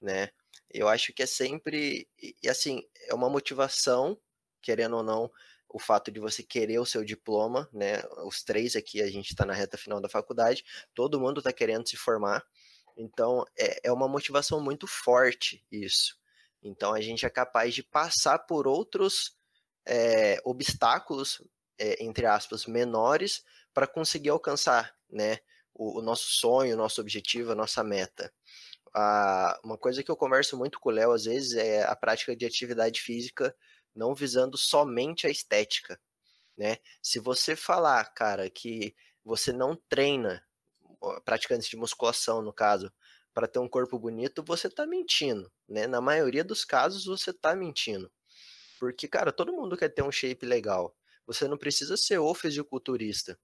né? 0.00 0.30
Eu 0.70 0.88
acho 0.88 1.12
que 1.14 1.22
é 1.24 1.26
sempre, 1.26 2.08
e 2.42 2.48
assim, 2.48 2.82
é 3.08 3.14
uma 3.14 3.30
motivação, 3.30 4.20
querendo 4.62 4.96
ou 4.98 5.02
não, 5.04 5.32
o 5.68 5.78
fato 5.78 6.10
de 6.10 6.20
você 6.20 6.42
querer 6.42 6.78
o 6.78 6.86
seu 6.86 7.04
diploma, 7.04 7.68
né? 7.72 8.02
Os 8.24 8.42
três 8.42 8.76
aqui, 8.76 9.02
a 9.02 9.10
gente 9.10 9.30
está 9.30 9.44
na 9.44 9.52
reta 9.52 9.76
final 9.76 10.00
da 10.00 10.08
faculdade, 10.08 10.64
todo 10.94 11.20
mundo 11.20 11.38
está 11.38 11.52
querendo 11.52 11.88
se 11.88 11.96
formar, 11.96 12.44
então 12.96 13.44
é, 13.58 13.88
é 13.88 13.92
uma 13.92 14.08
motivação 14.08 14.60
muito 14.60 14.86
forte 14.86 15.64
isso. 15.70 16.16
Então 16.62 16.94
a 16.94 17.00
gente 17.00 17.26
é 17.26 17.30
capaz 17.30 17.74
de 17.74 17.82
passar 17.82 18.38
por 18.40 18.66
outros 18.66 19.36
é, 19.86 20.40
obstáculos, 20.44 21.42
é, 21.78 22.02
entre 22.02 22.26
aspas, 22.26 22.66
menores, 22.66 23.44
para 23.72 23.86
conseguir 23.86 24.30
alcançar 24.30 24.94
né, 25.10 25.38
o, 25.74 25.98
o, 25.98 26.02
nosso 26.02 26.28
sonho, 26.28 26.74
o 26.74 26.78
nosso 26.78 27.00
objetivo, 27.00 27.52
a 27.52 27.54
nossa 27.54 27.84
meta. 27.84 28.32
Ah, 28.94 29.58
uma 29.62 29.76
coisa 29.76 30.02
que 30.02 30.10
eu 30.10 30.16
converso 30.16 30.56
muito 30.56 30.80
com 30.80 30.88
o 30.88 30.92
Léo, 30.92 31.12
às 31.12 31.24
vezes, 31.24 31.54
é 31.54 31.84
a 31.84 31.94
prática 31.94 32.34
de 32.34 32.46
atividade 32.46 33.00
física 33.00 33.54
não 33.96 34.14
visando 34.14 34.56
somente 34.56 35.26
a 35.26 35.30
estética. 35.30 35.98
Né? 36.56 36.76
Se 37.02 37.18
você 37.18 37.56
falar, 37.56 38.04
cara, 38.14 38.48
que 38.48 38.94
você 39.24 39.52
não 39.52 39.74
treina, 39.88 40.46
praticantes 41.24 41.68
de 41.68 41.76
musculação, 41.76 42.40
no 42.42 42.52
caso, 42.52 42.92
para 43.34 43.46
ter 43.48 43.58
um 43.58 43.68
corpo 43.68 43.98
bonito, 43.98 44.42
você 44.42 44.66
está 44.66 44.86
mentindo, 44.86 45.52
né? 45.68 45.86
Na 45.86 46.00
maioria 46.00 46.42
dos 46.42 46.64
casos, 46.64 47.04
você 47.04 47.30
está 47.30 47.54
mentindo. 47.54 48.10
Porque, 48.78 49.06
cara, 49.06 49.30
todo 49.30 49.52
mundo 49.52 49.76
quer 49.76 49.90
ter 49.90 50.02
um 50.02 50.10
shape 50.10 50.46
legal. 50.46 50.96
Você 51.26 51.46
não 51.46 51.58
precisa 51.58 51.96
ser 51.96 52.18
o 52.18 52.32
fisiculturista, 52.34 53.38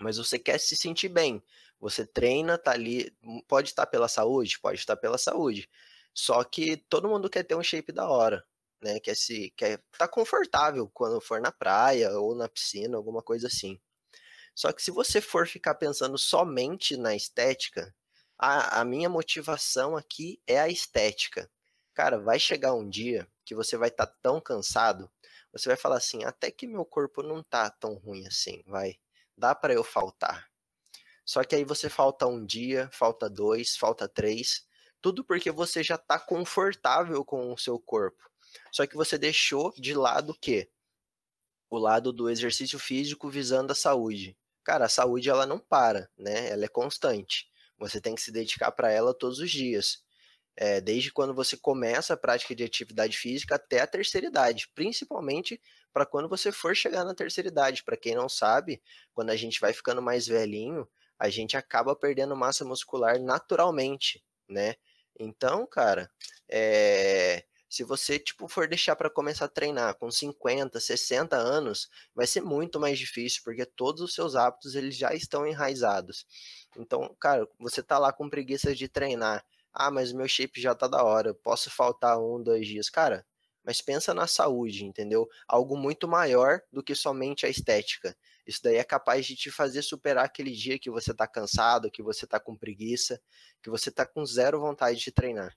mas 0.00 0.16
você 0.16 0.38
quer 0.38 0.58
se 0.58 0.76
sentir 0.76 1.08
bem. 1.08 1.42
Você 1.78 2.06
treina, 2.06 2.56
tá 2.56 2.72
ali, 2.72 3.14
pode 3.48 3.68
estar 3.68 3.86
pela 3.86 4.08
saúde, 4.08 4.58
pode 4.58 4.78
estar 4.78 4.96
pela 4.96 5.18
saúde. 5.18 5.68
Só 6.14 6.42
que 6.44 6.76
todo 6.88 7.08
mundo 7.08 7.28
quer 7.28 7.42
ter 7.42 7.54
um 7.54 7.62
shape 7.62 7.92
da 7.92 8.08
hora, 8.08 8.44
né? 8.82 9.00
Quer 9.00 9.16
se 9.16 9.50
quer 9.56 9.72
estar 9.72 10.06
tá 10.06 10.08
confortável 10.08 10.88
quando 10.92 11.20
for 11.20 11.40
na 11.40 11.52
praia 11.52 12.10
ou 12.18 12.34
na 12.34 12.48
piscina, 12.48 12.96
alguma 12.96 13.22
coisa 13.22 13.46
assim. 13.46 13.78
Só 14.54 14.72
que 14.72 14.82
se 14.82 14.90
você 14.90 15.20
for 15.20 15.46
ficar 15.46 15.74
pensando 15.74 16.18
somente 16.18 16.96
na 16.96 17.14
estética, 17.14 17.94
a, 18.38 18.80
a 18.80 18.84
minha 18.84 19.08
motivação 19.08 19.96
aqui 19.96 20.40
é 20.46 20.58
a 20.60 20.68
estética. 20.68 21.50
Cara, 21.94 22.18
vai 22.18 22.38
chegar 22.38 22.74
um 22.74 22.88
dia 22.88 23.28
que 23.44 23.54
você 23.54 23.76
vai 23.76 23.88
estar 23.88 24.06
tá 24.06 24.16
tão 24.22 24.40
cansado, 24.40 25.10
você 25.52 25.68
vai 25.68 25.76
falar 25.76 25.96
assim, 25.96 26.24
até 26.24 26.50
que 26.50 26.66
meu 26.66 26.84
corpo 26.84 27.22
não 27.22 27.42
tá 27.42 27.68
tão 27.70 27.94
ruim 27.94 28.26
assim, 28.26 28.62
vai. 28.66 28.98
Dá 29.36 29.54
para 29.54 29.74
eu 29.74 29.82
faltar. 29.82 30.48
Só 31.24 31.44
que 31.44 31.54
aí 31.54 31.64
você 31.64 31.88
falta 31.88 32.26
um 32.26 32.44
dia, 32.44 32.88
falta 32.92 33.28
dois, 33.28 33.76
falta 33.76 34.08
três, 34.08 34.66
tudo 35.00 35.24
porque 35.24 35.50
você 35.50 35.82
já 35.82 35.96
tá 35.96 36.18
confortável 36.18 37.24
com 37.24 37.52
o 37.52 37.58
seu 37.58 37.78
corpo. 37.78 38.30
Só 38.72 38.86
que 38.86 38.96
você 38.96 39.18
deixou 39.18 39.72
de 39.76 39.94
lado 39.94 40.30
o 40.30 40.38
quê? 40.38 40.70
O 41.68 41.78
lado 41.78 42.12
do 42.12 42.28
exercício 42.28 42.78
físico 42.78 43.30
visando 43.30 43.72
a 43.72 43.74
saúde. 43.74 44.36
Cara, 44.64 44.86
a 44.86 44.88
saúde 44.88 45.30
ela 45.30 45.46
não 45.46 45.58
para, 45.58 46.10
né? 46.18 46.50
Ela 46.50 46.64
é 46.64 46.68
constante. 46.68 47.48
Você 47.78 48.00
tem 48.00 48.14
que 48.14 48.22
se 48.22 48.30
dedicar 48.30 48.70
para 48.72 48.90
ela 48.90 49.14
todos 49.14 49.38
os 49.38 49.50
dias. 49.50 50.02
É, 50.56 50.80
desde 50.80 51.12
quando 51.12 51.32
você 51.32 51.56
começa 51.56 52.12
a 52.12 52.16
prática 52.16 52.54
de 52.54 52.62
atividade 52.64 53.16
física 53.16 53.54
até 53.54 53.80
a 53.80 53.86
terceira 53.86 54.26
idade, 54.26 54.68
principalmente 54.74 55.60
para 55.92 56.04
quando 56.04 56.28
você 56.28 56.52
for 56.52 56.76
chegar 56.76 57.04
na 57.04 57.14
terceira 57.14 57.48
idade. 57.48 57.82
Para 57.82 57.96
quem 57.96 58.14
não 58.14 58.28
sabe, 58.28 58.82
quando 59.14 59.30
a 59.30 59.36
gente 59.36 59.60
vai 59.60 59.72
ficando 59.72 60.02
mais 60.02 60.26
velhinho, 60.26 60.88
a 61.18 61.28
gente 61.28 61.56
acaba 61.56 61.94
perdendo 61.96 62.36
massa 62.36 62.64
muscular 62.64 63.18
naturalmente, 63.20 64.24
né? 64.48 64.74
Então, 65.18 65.66
cara, 65.66 66.10
é, 66.48 67.44
se 67.70 67.84
você 67.84 68.18
tipo 68.18 68.48
for 68.48 68.66
deixar 68.66 68.96
para 68.96 69.08
começar 69.08 69.44
a 69.44 69.48
treinar 69.48 69.94
com 69.94 70.10
50, 70.10 70.80
60 70.80 71.36
anos, 71.36 71.88
vai 72.12 72.26
ser 72.26 72.40
muito 72.40 72.80
mais 72.80 72.98
difícil, 72.98 73.42
porque 73.44 73.64
todos 73.64 74.02
os 74.02 74.12
seus 74.12 74.34
hábitos 74.34 74.74
eles 74.74 74.96
já 74.96 75.14
estão 75.14 75.46
enraizados. 75.46 76.26
Então, 76.76 77.14
cara, 77.20 77.48
você 77.60 77.80
tá 77.80 77.96
lá 77.96 78.12
com 78.12 78.28
preguiça 78.28 78.74
de 78.74 78.88
treinar. 78.88 79.44
Ah, 79.72 79.88
mas 79.88 80.10
o 80.10 80.16
meu 80.16 80.26
shape 80.26 80.60
já 80.60 80.74
tá 80.74 80.88
da 80.88 81.04
hora, 81.04 81.32
posso 81.32 81.70
faltar 81.70 82.18
um, 82.18 82.42
dois 82.42 82.66
dias. 82.66 82.90
Cara, 82.90 83.24
mas 83.64 83.80
pensa 83.80 84.12
na 84.12 84.26
saúde, 84.26 84.84
entendeu? 84.84 85.28
Algo 85.46 85.76
muito 85.76 86.08
maior 86.08 86.60
do 86.72 86.82
que 86.82 86.96
somente 86.96 87.46
a 87.46 87.48
estética. 87.48 88.16
Isso 88.44 88.60
daí 88.64 88.76
é 88.76 88.84
capaz 88.84 89.24
de 89.26 89.36
te 89.36 89.48
fazer 89.48 89.82
superar 89.82 90.24
aquele 90.24 90.50
dia 90.50 90.76
que 90.76 90.90
você 90.90 91.14
tá 91.14 91.26
cansado, 91.28 91.88
que 91.88 92.02
você 92.02 92.26
tá 92.26 92.40
com 92.40 92.56
preguiça, 92.56 93.20
que 93.62 93.70
você 93.70 93.92
tá 93.92 94.04
com 94.04 94.26
zero 94.26 94.58
vontade 94.58 94.98
de 94.98 95.12
treinar. 95.12 95.56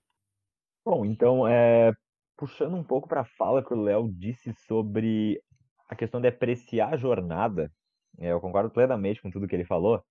Bom, 0.86 1.06
então, 1.06 1.48
é, 1.48 1.94
puxando 2.38 2.76
um 2.76 2.84
pouco 2.84 3.08
para 3.08 3.22
a 3.22 3.26
fala 3.38 3.64
que 3.64 3.74
o 3.74 3.82
Léo 3.82 4.10
disse 4.12 4.54
sobre 4.68 5.42
a 5.90 5.96
questão 5.96 6.20
de 6.20 6.28
apreciar 6.28 6.94
a 6.94 6.98
jornada, 6.98 7.72
é, 8.20 8.32
eu 8.32 8.42
concordo 8.42 8.70
plenamente 8.70 9.22
com 9.22 9.30
tudo 9.30 9.48
que 9.48 9.56
ele 9.56 9.66
falou, 9.66 10.02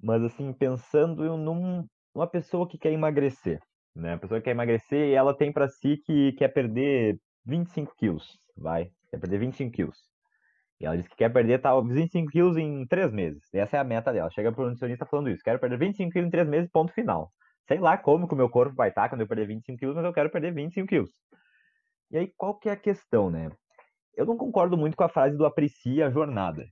mas 0.00 0.22
assim, 0.22 0.52
pensando 0.52 1.36
num, 1.36 1.84
numa 2.14 2.26
pessoa 2.26 2.68
que 2.68 2.78
quer 2.78 2.92
emagrecer, 2.92 3.60
né? 3.94 4.14
A 4.14 4.18
pessoa 4.18 4.40
que 4.40 4.44
quer 4.44 4.50
emagrecer 4.52 5.08
e 5.08 5.14
ela 5.14 5.36
tem 5.36 5.52
para 5.52 5.68
si 5.68 5.96
que 6.04 6.32
quer 6.32 6.48
perder 6.48 7.18
25 7.44 7.94
quilos, 7.96 8.38
vai, 8.56 8.90
quer 9.10 9.18
perder 9.18 9.38
25 9.38 9.72
quilos. 9.72 9.96
E 10.78 10.84
ela 10.84 10.96
diz 10.96 11.08
que 11.08 11.16
quer 11.16 11.32
perder 11.32 11.60
tal, 11.60 11.82
25 11.82 12.30
quilos 12.30 12.56
em 12.56 12.86
3 12.86 13.10
meses. 13.10 13.42
Essa 13.54 13.78
é 13.78 13.80
a 13.80 13.84
meta 13.84 14.12
dela. 14.12 14.30
Chega 14.30 14.52
pro 14.52 14.64
nutricionista 14.64 15.06
falando 15.06 15.30
isso. 15.30 15.42
Quero 15.42 15.58
perder 15.58 15.78
25 15.78 16.12
quilos 16.12 16.28
em 16.28 16.30
3 16.30 16.46
meses, 16.46 16.70
ponto 16.70 16.92
final. 16.92 17.32
Sei 17.66 17.78
lá 17.78 17.96
como 17.96 18.28
que 18.28 18.34
o 18.34 18.36
meu 18.36 18.50
corpo 18.50 18.74
vai 18.74 18.90
estar 18.90 19.08
quando 19.08 19.22
eu 19.22 19.26
perder 19.26 19.46
25 19.46 19.78
quilos, 19.78 19.96
mas 19.96 20.04
eu 20.04 20.12
quero 20.12 20.30
perder 20.30 20.52
25 20.52 20.86
quilos. 20.86 21.10
E 22.10 22.18
aí, 22.18 22.32
qual 22.36 22.54
que 22.54 22.68
é 22.68 22.72
a 22.72 22.76
questão, 22.76 23.30
né? 23.30 23.50
Eu 24.16 24.24
não 24.24 24.36
concordo 24.36 24.76
muito 24.76 24.96
com 24.96 25.04
a 25.04 25.08
frase 25.08 25.36
do 25.36 25.44
aprecie 25.44 26.02
a 26.02 26.10
jornada. 26.10 26.66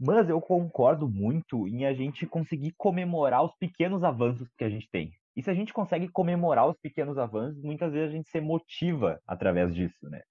Mas 0.00 0.28
eu 0.28 0.40
concordo 0.40 1.08
muito 1.08 1.66
em 1.66 1.84
a 1.84 1.92
gente 1.92 2.26
conseguir 2.26 2.72
comemorar 2.76 3.44
os 3.44 3.54
pequenos 3.56 4.04
avanços 4.04 4.48
que 4.56 4.64
a 4.64 4.70
gente 4.70 4.88
tem. 4.90 5.12
E 5.36 5.42
se 5.42 5.50
a 5.50 5.54
gente 5.54 5.72
consegue 5.72 6.08
comemorar 6.08 6.68
os 6.68 6.76
pequenos 6.80 7.18
avanços, 7.18 7.62
muitas 7.62 7.92
vezes 7.92 8.10
a 8.10 8.16
gente 8.16 8.28
se 8.28 8.40
motiva 8.40 9.20
através 9.26 9.74
disso, 9.74 10.08
né? 10.08 10.22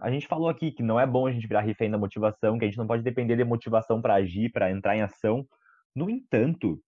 A 0.00 0.10
gente 0.10 0.26
falou 0.26 0.48
aqui 0.48 0.72
que 0.72 0.82
não 0.82 0.98
é 0.98 1.06
bom 1.06 1.26
a 1.26 1.32
gente 1.32 1.46
virar 1.46 1.60
refém 1.60 1.90
da 1.90 1.98
motivação, 1.98 2.58
que 2.58 2.64
a 2.64 2.68
gente 2.68 2.78
não 2.78 2.86
pode 2.86 3.02
depender 3.02 3.36
de 3.36 3.44
motivação 3.44 4.02
para 4.02 4.14
agir, 4.14 4.50
para 4.50 4.70
entrar 4.70 4.96
em 4.96 5.02
ação. 5.02 5.46
No 5.94 6.10
entanto, 6.10 6.82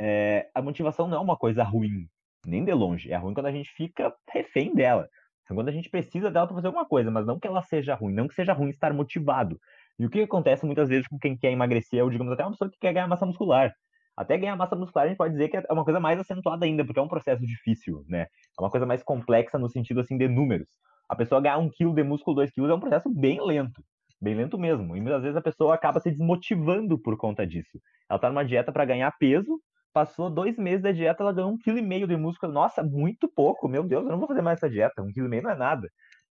é, 0.00 0.48
a 0.54 0.62
motivação 0.62 1.08
não 1.08 1.18
é 1.18 1.20
uma 1.20 1.36
coisa 1.36 1.64
ruim, 1.64 2.08
nem 2.46 2.64
de 2.64 2.72
longe. 2.72 3.12
É 3.12 3.16
ruim 3.16 3.34
quando 3.34 3.46
a 3.46 3.52
gente 3.52 3.70
fica 3.70 4.14
refém 4.30 4.74
dela. 4.74 5.08
Então, 5.48 5.56
quando 5.56 5.70
a 5.70 5.72
gente 5.72 5.88
precisa 5.88 6.30
dela 6.30 6.46
para 6.46 6.56
fazer 6.56 6.66
alguma 6.66 6.84
coisa, 6.84 7.10
mas 7.10 7.24
não 7.24 7.40
que 7.40 7.46
ela 7.48 7.62
seja 7.62 7.94
ruim, 7.94 8.12
não 8.12 8.28
que 8.28 8.34
seja 8.34 8.52
ruim 8.52 8.68
estar 8.68 8.92
motivado. 8.92 9.58
E 9.98 10.04
o 10.04 10.10
que 10.10 10.20
acontece 10.20 10.66
muitas 10.66 10.90
vezes 10.90 11.08
com 11.08 11.18
quem 11.18 11.38
quer 11.38 11.50
emagrecer, 11.50 12.04
ou 12.04 12.10
digamos 12.10 12.30
até 12.34 12.42
uma 12.42 12.50
pessoa 12.50 12.70
que 12.70 12.76
quer 12.78 12.92
ganhar 12.92 13.08
massa 13.08 13.24
muscular. 13.24 13.72
Até 14.14 14.36
ganhar 14.36 14.56
massa 14.56 14.76
muscular 14.76 15.06
a 15.06 15.08
gente 15.08 15.16
pode 15.16 15.32
dizer 15.32 15.48
que 15.48 15.56
é 15.56 15.64
uma 15.70 15.84
coisa 15.84 15.98
mais 15.98 16.20
acentuada 16.20 16.66
ainda, 16.66 16.84
porque 16.84 17.00
é 17.00 17.02
um 17.02 17.08
processo 17.08 17.46
difícil, 17.46 18.04
né? 18.06 18.22
É 18.22 18.62
uma 18.62 18.68
coisa 18.70 18.84
mais 18.84 19.02
complexa 19.02 19.58
no 19.58 19.70
sentido 19.70 20.00
assim 20.00 20.18
de 20.18 20.28
números. 20.28 20.68
A 21.08 21.16
pessoa 21.16 21.40
ganhar 21.40 21.56
um 21.56 21.70
quilo 21.70 21.94
de 21.94 22.02
músculo, 22.02 22.36
dois 22.36 22.50
quilos 22.50 22.68
é 22.68 22.74
um 22.74 22.80
processo 22.80 23.08
bem 23.08 23.40
lento, 23.42 23.82
bem 24.20 24.34
lento 24.34 24.58
mesmo. 24.58 24.94
E 24.94 25.00
muitas 25.00 25.22
vezes 25.22 25.36
a 25.36 25.40
pessoa 25.40 25.74
acaba 25.74 25.98
se 25.98 26.10
desmotivando 26.10 26.98
por 26.98 27.16
conta 27.16 27.46
disso. 27.46 27.80
Ela 28.10 28.18
tá 28.18 28.28
numa 28.28 28.44
dieta 28.44 28.70
para 28.70 28.84
ganhar 28.84 29.10
peso, 29.18 29.58
passou 29.92 30.30
dois 30.30 30.56
meses 30.58 30.82
da 30.82 30.92
dieta, 30.92 31.22
ela 31.22 31.32
ganhou 31.32 31.50
um 31.50 31.58
quilo 31.58 31.78
e 31.78 31.82
meio 31.82 32.06
de 32.06 32.16
músculo. 32.16 32.52
Nossa, 32.52 32.82
muito 32.82 33.28
pouco, 33.28 33.68
meu 33.68 33.82
Deus, 33.82 34.04
eu 34.04 34.10
não 34.10 34.18
vou 34.18 34.28
fazer 34.28 34.42
mais 34.42 34.58
essa 34.58 34.70
dieta. 34.70 35.02
Um 35.02 35.12
quilo 35.12 35.26
e 35.26 35.30
meio 35.30 35.42
não 35.42 35.50
é 35.50 35.56
nada. 35.56 35.88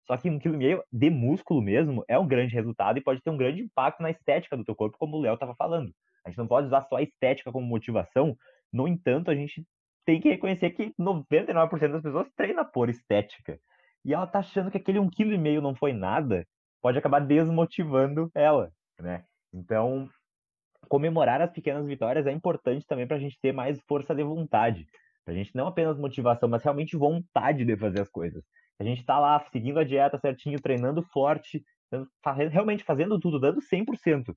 Só 0.07 0.17
que 0.17 0.29
um 0.29 0.39
quilo 0.39 0.55
e 0.55 0.59
meio 0.59 0.83
de 0.93 1.11
músculo 1.11 1.63
mesmo 1.63 2.05
é 2.09 2.19
um 2.19 2.27
grande 2.27 2.55
resultado 2.55 2.99
e 2.99 3.03
pode 3.03 3.21
ter 3.23 3.31
um 3.31 3.37
grande 3.37 3.63
impacto 3.63 4.03
na 4.03 4.11
estética 4.11 4.57
do 4.57 4.65
teu 4.65 4.75
corpo, 4.75 4.99
como 4.99 5.17
o 5.17 5.21
Léo 5.21 5.35
estava 5.35 5.55
falando. 5.55 5.93
A 6.25 6.31
gente 6.31 6.39
não 6.39 6.47
pode 6.47 6.67
usar 6.67 6.83
só 6.83 6.97
a 6.97 7.03
estética 7.03 7.53
como 7.53 7.67
motivação. 7.67 8.37
No 8.73 8.89
entanto, 8.89 9.31
a 9.31 9.35
gente 9.35 9.65
tem 10.05 10.21
que 10.21 10.29
reconhecer 10.29 10.71
que 10.71 10.93
99% 10.99 11.93
das 11.93 12.03
pessoas 12.03 12.29
treina 12.37 12.65
por 12.65 12.89
estética. 12.89 13.59
E 14.05 14.15
ela 14.15 14.27
tá 14.27 14.41
achando 14.41 14.71
que 14.71 14.79
aquele 14.79 14.99
um 14.99 15.09
quilo 15.09 15.33
e 15.33 15.39
meio 15.39 15.61
não 15.61 15.75
foi 15.75 15.93
nada, 15.93 16.47
pode 16.81 16.99
acabar 16.99 17.21
desmotivando 17.21 18.31
ela, 18.35 18.73
né? 18.99 19.25
Então, 19.53 20.09
comemorar 20.91 21.41
as 21.41 21.53
pequenas 21.53 21.87
vitórias 21.87 22.27
é 22.27 22.33
importante 22.33 22.85
também 22.85 23.07
para 23.07 23.17
a 23.17 23.21
gente 23.21 23.39
ter 23.41 23.53
mais 23.53 23.81
força 23.83 24.13
de 24.13 24.25
vontade. 24.25 24.89
Para 25.25 25.33
a 25.33 25.37
gente 25.37 25.55
não 25.55 25.69
apenas 25.69 25.97
motivação, 25.97 26.49
mas 26.49 26.65
realmente 26.65 26.97
vontade 26.97 27.65
de 27.65 27.77
fazer 27.77 28.01
as 28.01 28.11
coisas. 28.11 28.43
A 28.77 28.83
gente 28.83 28.99
está 28.99 29.17
lá 29.21 29.39
seguindo 29.53 29.79
a 29.79 29.85
dieta 29.85 30.19
certinho, 30.19 30.61
treinando 30.61 31.01
forte, 31.01 31.63
realmente 32.51 32.83
fazendo 32.83 33.21
tudo, 33.21 33.39
dando 33.39 33.61
100%. 33.61 34.35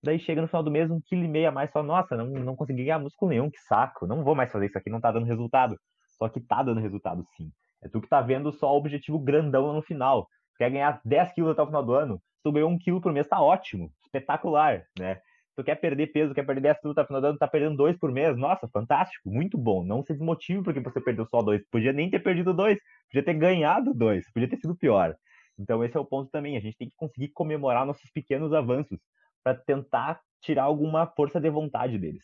Daí 0.00 0.20
chega 0.20 0.40
no 0.40 0.46
final 0.46 0.62
do 0.62 0.70
mês 0.70 0.88
um 0.92 1.00
quilo 1.00 1.24
e 1.24 1.28
meio 1.28 1.48
a 1.48 1.50
mais, 1.50 1.72
só, 1.72 1.82
nossa, 1.82 2.16
não, 2.16 2.26
não 2.26 2.54
consegui 2.54 2.84
ganhar 2.84 3.00
músculo 3.00 3.30
nenhum, 3.30 3.50
que 3.50 3.58
saco, 3.58 4.06
não 4.06 4.22
vou 4.22 4.36
mais 4.36 4.52
fazer 4.52 4.66
isso 4.66 4.78
aqui, 4.78 4.88
não 4.88 5.00
tá 5.00 5.10
dando 5.10 5.26
resultado. 5.26 5.76
Só 6.16 6.28
que 6.28 6.40
tá 6.40 6.62
dando 6.62 6.80
resultado 6.80 7.24
sim. 7.36 7.50
É 7.82 7.88
tu 7.88 8.00
que 8.00 8.08
tá 8.08 8.20
vendo 8.20 8.52
só 8.52 8.72
o 8.72 8.76
objetivo 8.76 9.18
grandão 9.18 9.72
no 9.72 9.82
final. 9.82 10.28
Quer 10.56 10.70
ganhar 10.70 11.00
10 11.04 11.32
quilos 11.32 11.50
até 11.50 11.62
o 11.62 11.66
final 11.66 11.84
do 11.84 11.94
ano? 11.94 12.22
Se 12.36 12.42
tu 12.44 12.52
ganhou 12.52 12.70
um 12.70 12.78
quilo 12.78 13.00
por 13.00 13.12
mês, 13.12 13.26
tá 13.26 13.40
ótimo, 13.40 13.90
espetacular, 14.04 14.84
né? 14.96 15.20
Tu 15.56 15.64
quer 15.64 15.74
perder 15.76 16.08
peso, 16.08 16.34
quer 16.34 16.44
perder 16.44 16.60
10 16.60 16.80
quilos, 16.80 16.94
tá 16.94 17.04
final 17.04 17.20
do 17.20 17.26
ano, 17.28 17.38
tá 17.38 17.48
perdendo 17.48 17.76
2 17.76 17.98
por 17.98 18.12
mês. 18.12 18.36
Nossa, 18.36 18.68
fantástico, 18.68 19.30
muito 19.30 19.56
bom. 19.56 19.82
Não 19.82 20.04
se 20.04 20.12
desmotive 20.12 20.62
porque 20.62 20.80
você 20.80 21.00
perdeu 21.00 21.26
só 21.26 21.42
2. 21.42 21.62
Podia 21.70 21.92
nem 21.92 22.10
ter 22.10 22.20
perdido 22.20 22.52
2, 22.52 22.78
podia 23.08 23.24
ter 23.24 23.34
ganhado 23.34 23.94
2, 23.94 24.30
podia 24.32 24.48
ter 24.48 24.58
sido 24.58 24.76
pior. 24.76 25.16
Então 25.58 25.82
esse 25.82 25.96
é 25.96 26.00
o 26.00 26.04
ponto 26.04 26.30
também. 26.30 26.56
A 26.56 26.60
gente 26.60 26.76
tem 26.76 26.88
que 26.88 26.96
conseguir 26.96 27.28
comemorar 27.28 27.86
nossos 27.86 28.10
pequenos 28.10 28.52
avanços 28.52 28.98
para 29.42 29.54
tentar 29.54 30.20
tirar 30.42 30.64
alguma 30.64 31.06
força 31.06 31.40
de 31.40 31.48
vontade 31.48 31.98
deles. 31.98 32.22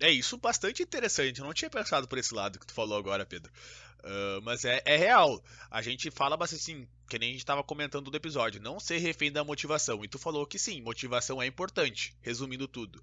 É 0.00 0.10
isso 0.10 0.38
bastante 0.38 0.82
interessante. 0.82 1.40
Eu 1.40 1.46
não 1.46 1.54
tinha 1.54 1.70
pensado 1.70 2.08
por 2.08 2.18
esse 2.18 2.34
lado 2.34 2.58
que 2.58 2.66
tu 2.66 2.74
falou 2.74 2.98
agora, 2.98 3.24
Pedro. 3.24 3.50
Uh, 4.04 4.40
mas 4.42 4.64
é, 4.64 4.82
é, 4.84 4.96
real. 4.96 5.42
A 5.70 5.82
gente 5.82 6.10
fala 6.10 6.36
bastante 6.36 6.60
assim, 6.60 6.88
que 7.08 7.18
nem 7.18 7.30
a 7.30 7.32
gente 7.32 7.40
estava 7.40 7.62
comentando 7.62 8.10
no 8.10 8.16
episódio, 8.16 8.62
não 8.62 8.78
ser 8.78 8.98
refém 8.98 9.32
da 9.32 9.44
motivação. 9.44 10.04
E 10.04 10.08
tu 10.08 10.18
falou 10.18 10.46
que 10.46 10.58
sim, 10.58 10.80
motivação 10.80 11.42
é 11.42 11.46
importante, 11.46 12.16
resumindo 12.20 12.68
tudo. 12.68 13.02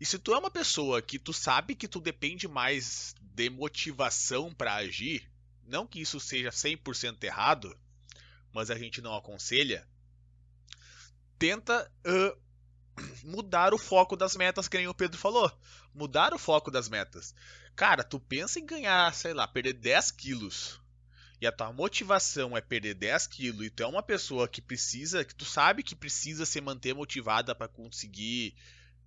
E 0.00 0.06
se 0.06 0.18
tu 0.18 0.32
é 0.32 0.38
uma 0.38 0.50
pessoa 0.50 1.02
que 1.02 1.18
tu 1.18 1.32
sabe 1.32 1.74
que 1.74 1.88
tu 1.88 2.00
depende 2.00 2.46
mais 2.46 3.14
de 3.20 3.50
motivação 3.50 4.54
para 4.54 4.76
agir, 4.76 5.28
não 5.66 5.86
que 5.86 6.00
isso 6.00 6.20
seja 6.20 6.50
100% 6.50 7.22
errado, 7.24 7.76
mas 8.52 8.70
a 8.70 8.78
gente 8.78 9.00
não 9.00 9.14
aconselha, 9.14 9.86
tenta 11.38 11.90
uh, 12.06 12.38
mudar 13.24 13.74
o 13.74 13.78
foco 13.78 14.16
das 14.16 14.36
metas, 14.36 14.68
que 14.68 14.76
nem 14.76 14.88
o 14.88 14.94
Pedro 14.94 15.18
falou. 15.18 15.50
Mudar 15.94 16.32
o 16.32 16.38
foco 16.38 16.70
das 16.70 16.88
metas. 16.88 17.34
Cara, 17.78 18.02
tu 18.02 18.18
pensa 18.18 18.58
em 18.58 18.66
ganhar, 18.66 19.14
sei 19.14 19.32
lá, 19.32 19.46
perder 19.46 19.74
10 19.74 20.10
quilos. 20.10 20.80
E 21.40 21.46
a 21.46 21.52
tua 21.52 21.72
motivação 21.72 22.56
é 22.56 22.60
perder 22.60 22.94
10 22.94 23.28
quilos. 23.28 23.64
E 23.64 23.70
tu 23.70 23.84
é 23.84 23.86
uma 23.86 24.02
pessoa 24.02 24.48
que 24.48 24.60
precisa, 24.60 25.24
que 25.24 25.32
tu 25.32 25.44
sabe 25.44 25.84
que 25.84 25.94
precisa 25.94 26.44
se 26.44 26.60
manter 26.60 26.92
motivada 26.92 27.54
para 27.54 27.68
conseguir 27.68 28.56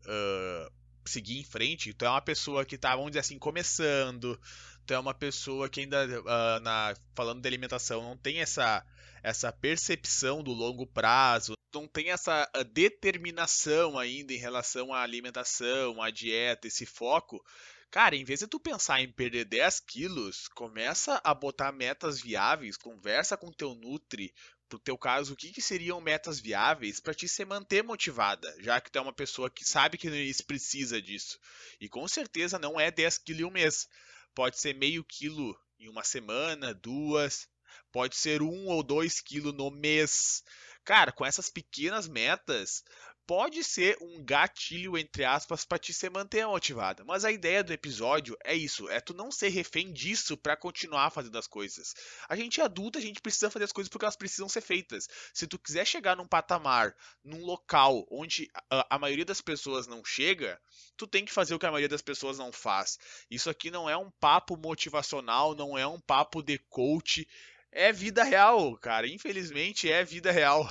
uh, 0.05 0.71
seguir 1.03 1.37
em 1.37 1.43
frente. 1.43 1.93
Tu 1.93 2.05
é 2.05 2.09
uma 2.09 2.21
pessoa 2.21 2.63
que 2.63 2.77
tá, 2.77 2.95
vamos 2.95 3.11
dizer 3.11 3.19
assim, 3.19 3.37
começando. 3.37 4.39
Tu 4.85 4.93
é 4.93 4.99
uma 4.99 5.13
pessoa 5.13 5.67
que 5.67 5.81
ainda, 5.81 6.07
uh, 6.21 6.59
na, 6.61 6.95
falando 7.13 7.41
de 7.41 7.47
alimentação, 7.49 8.01
não 8.01 8.15
tem 8.15 8.39
essa, 8.39 8.85
essa 9.21 9.51
percepção 9.51 10.41
do 10.41 10.53
longo 10.53 10.87
prazo, 10.87 11.55
não 11.75 11.89
tem 11.89 12.09
essa 12.09 12.49
determinação 12.71 13.99
ainda 13.99 14.31
em 14.31 14.37
relação 14.37 14.93
à 14.93 15.01
alimentação, 15.01 16.01
à 16.01 16.09
dieta, 16.09 16.67
esse 16.67 16.85
foco. 16.85 17.43
Cara, 17.91 18.15
em 18.15 18.23
vez 18.23 18.39
de 18.39 18.47
tu 18.47 18.57
pensar 18.57 19.01
em 19.01 19.11
perder 19.11 19.43
10 19.43 19.81
quilos, 19.81 20.47
começa 20.47 21.19
a 21.25 21.33
botar 21.33 21.73
metas 21.73 22.21
viáveis, 22.21 22.77
conversa 22.77 23.35
com 23.35 23.51
teu 23.51 23.75
Nutri, 23.75 24.33
pro 24.69 24.79
teu 24.79 24.97
caso, 24.97 25.33
o 25.33 25.35
que, 25.35 25.51
que 25.51 25.61
seriam 25.61 25.99
metas 25.99 26.39
viáveis 26.39 27.01
para 27.01 27.13
te 27.13 27.27
se 27.27 27.43
manter 27.43 27.83
motivada, 27.83 28.55
já 28.61 28.79
que 28.79 28.89
tu 28.89 28.97
é 28.97 29.01
uma 29.01 29.11
pessoa 29.11 29.49
que 29.49 29.65
sabe 29.65 29.97
que 29.97 30.09
precisa 30.47 31.01
disso. 31.01 31.37
E 31.81 31.89
com 31.89 32.07
certeza 32.07 32.57
não 32.57 32.79
é 32.79 32.89
10 32.89 33.17
quilos 33.17 33.41
em 33.41 33.45
um 33.45 33.51
mês. 33.51 33.89
Pode 34.33 34.57
ser 34.57 34.73
meio 34.73 35.03
quilo 35.03 35.53
em 35.77 35.89
uma 35.89 36.05
semana, 36.05 36.73
duas, 36.73 37.49
pode 37.91 38.15
ser 38.15 38.41
um 38.41 38.67
ou 38.67 38.81
dois 38.81 39.19
quilos 39.19 39.53
no 39.53 39.69
mês. 39.69 40.43
Cara, 40.85 41.11
com 41.11 41.25
essas 41.25 41.49
pequenas 41.49 42.07
metas, 42.07 42.85
pode 43.25 43.63
ser 43.63 43.97
um 44.01 44.23
gatilho, 44.23 44.97
entre 44.97 45.23
aspas, 45.23 45.63
para 45.65 45.77
te 45.77 45.93
se 45.93 46.09
manter 46.09 46.45
motivada. 46.45 47.03
Mas 47.03 47.23
a 47.23 47.31
ideia 47.31 47.63
do 47.63 47.73
episódio 47.73 48.37
é 48.43 48.55
isso: 48.55 48.89
é 48.89 48.99
tu 48.99 49.13
não 49.13 49.31
ser 49.31 49.49
refém 49.49 49.91
disso 49.91 50.37
para 50.37 50.57
continuar 50.57 51.11
fazendo 51.11 51.37
as 51.37 51.47
coisas. 51.47 51.93
A 52.27 52.35
gente 52.35 52.59
é 52.59 52.63
adulta, 52.63 52.99
a 52.99 53.01
gente 53.01 53.21
precisa 53.21 53.49
fazer 53.49 53.65
as 53.65 53.71
coisas 53.71 53.89
porque 53.89 54.05
elas 54.05 54.15
precisam 54.15 54.49
ser 54.49 54.61
feitas. 54.61 55.07
Se 55.33 55.47
tu 55.47 55.57
quiser 55.57 55.85
chegar 55.85 56.15
num 56.15 56.27
patamar, 56.27 56.95
num 57.23 57.43
local 57.45 58.05
onde 58.09 58.49
a, 58.69 58.95
a 58.95 58.99
maioria 58.99 59.25
das 59.25 59.41
pessoas 59.41 59.87
não 59.87 60.03
chega, 60.03 60.59
tu 60.97 61.07
tem 61.07 61.25
que 61.25 61.33
fazer 61.33 61.55
o 61.55 61.59
que 61.59 61.65
a 61.65 61.71
maioria 61.71 61.89
das 61.89 62.01
pessoas 62.01 62.37
não 62.37 62.51
faz. 62.51 62.97
Isso 63.29 63.49
aqui 63.49 63.71
não 63.71 63.89
é 63.89 63.95
um 63.97 64.11
papo 64.11 64.57
motivacional, 64.57 65.55
não 65.55 65.77
é 65.77 65.85
um 65.85 65.99
papo 65.99 66.41
de 66.41 66.57
coach. 66.57 67.27
É 67.71 67.93
vida 67.93 68.23
real, 68.23 68.75
cara. 68.77 69.07
Infelizmente 69.07 69.89
é 69.89 70.03
vida 70.03 70.31
real. 70.31 70.69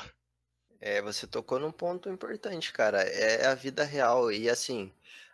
É, 0.80 1.02
você 1.02 1.26
tocou 1.26 1.58
num 1.58 1.72
ponto 1.72 2.08
importante, 2.08 2.72
cara. 2.72 3.02
É 3.02 3.46
a 3.46 3.54
vida 3.54 3.84
real. 3.84 4.32
E 4.32 4.48
assim, 4.48 4.92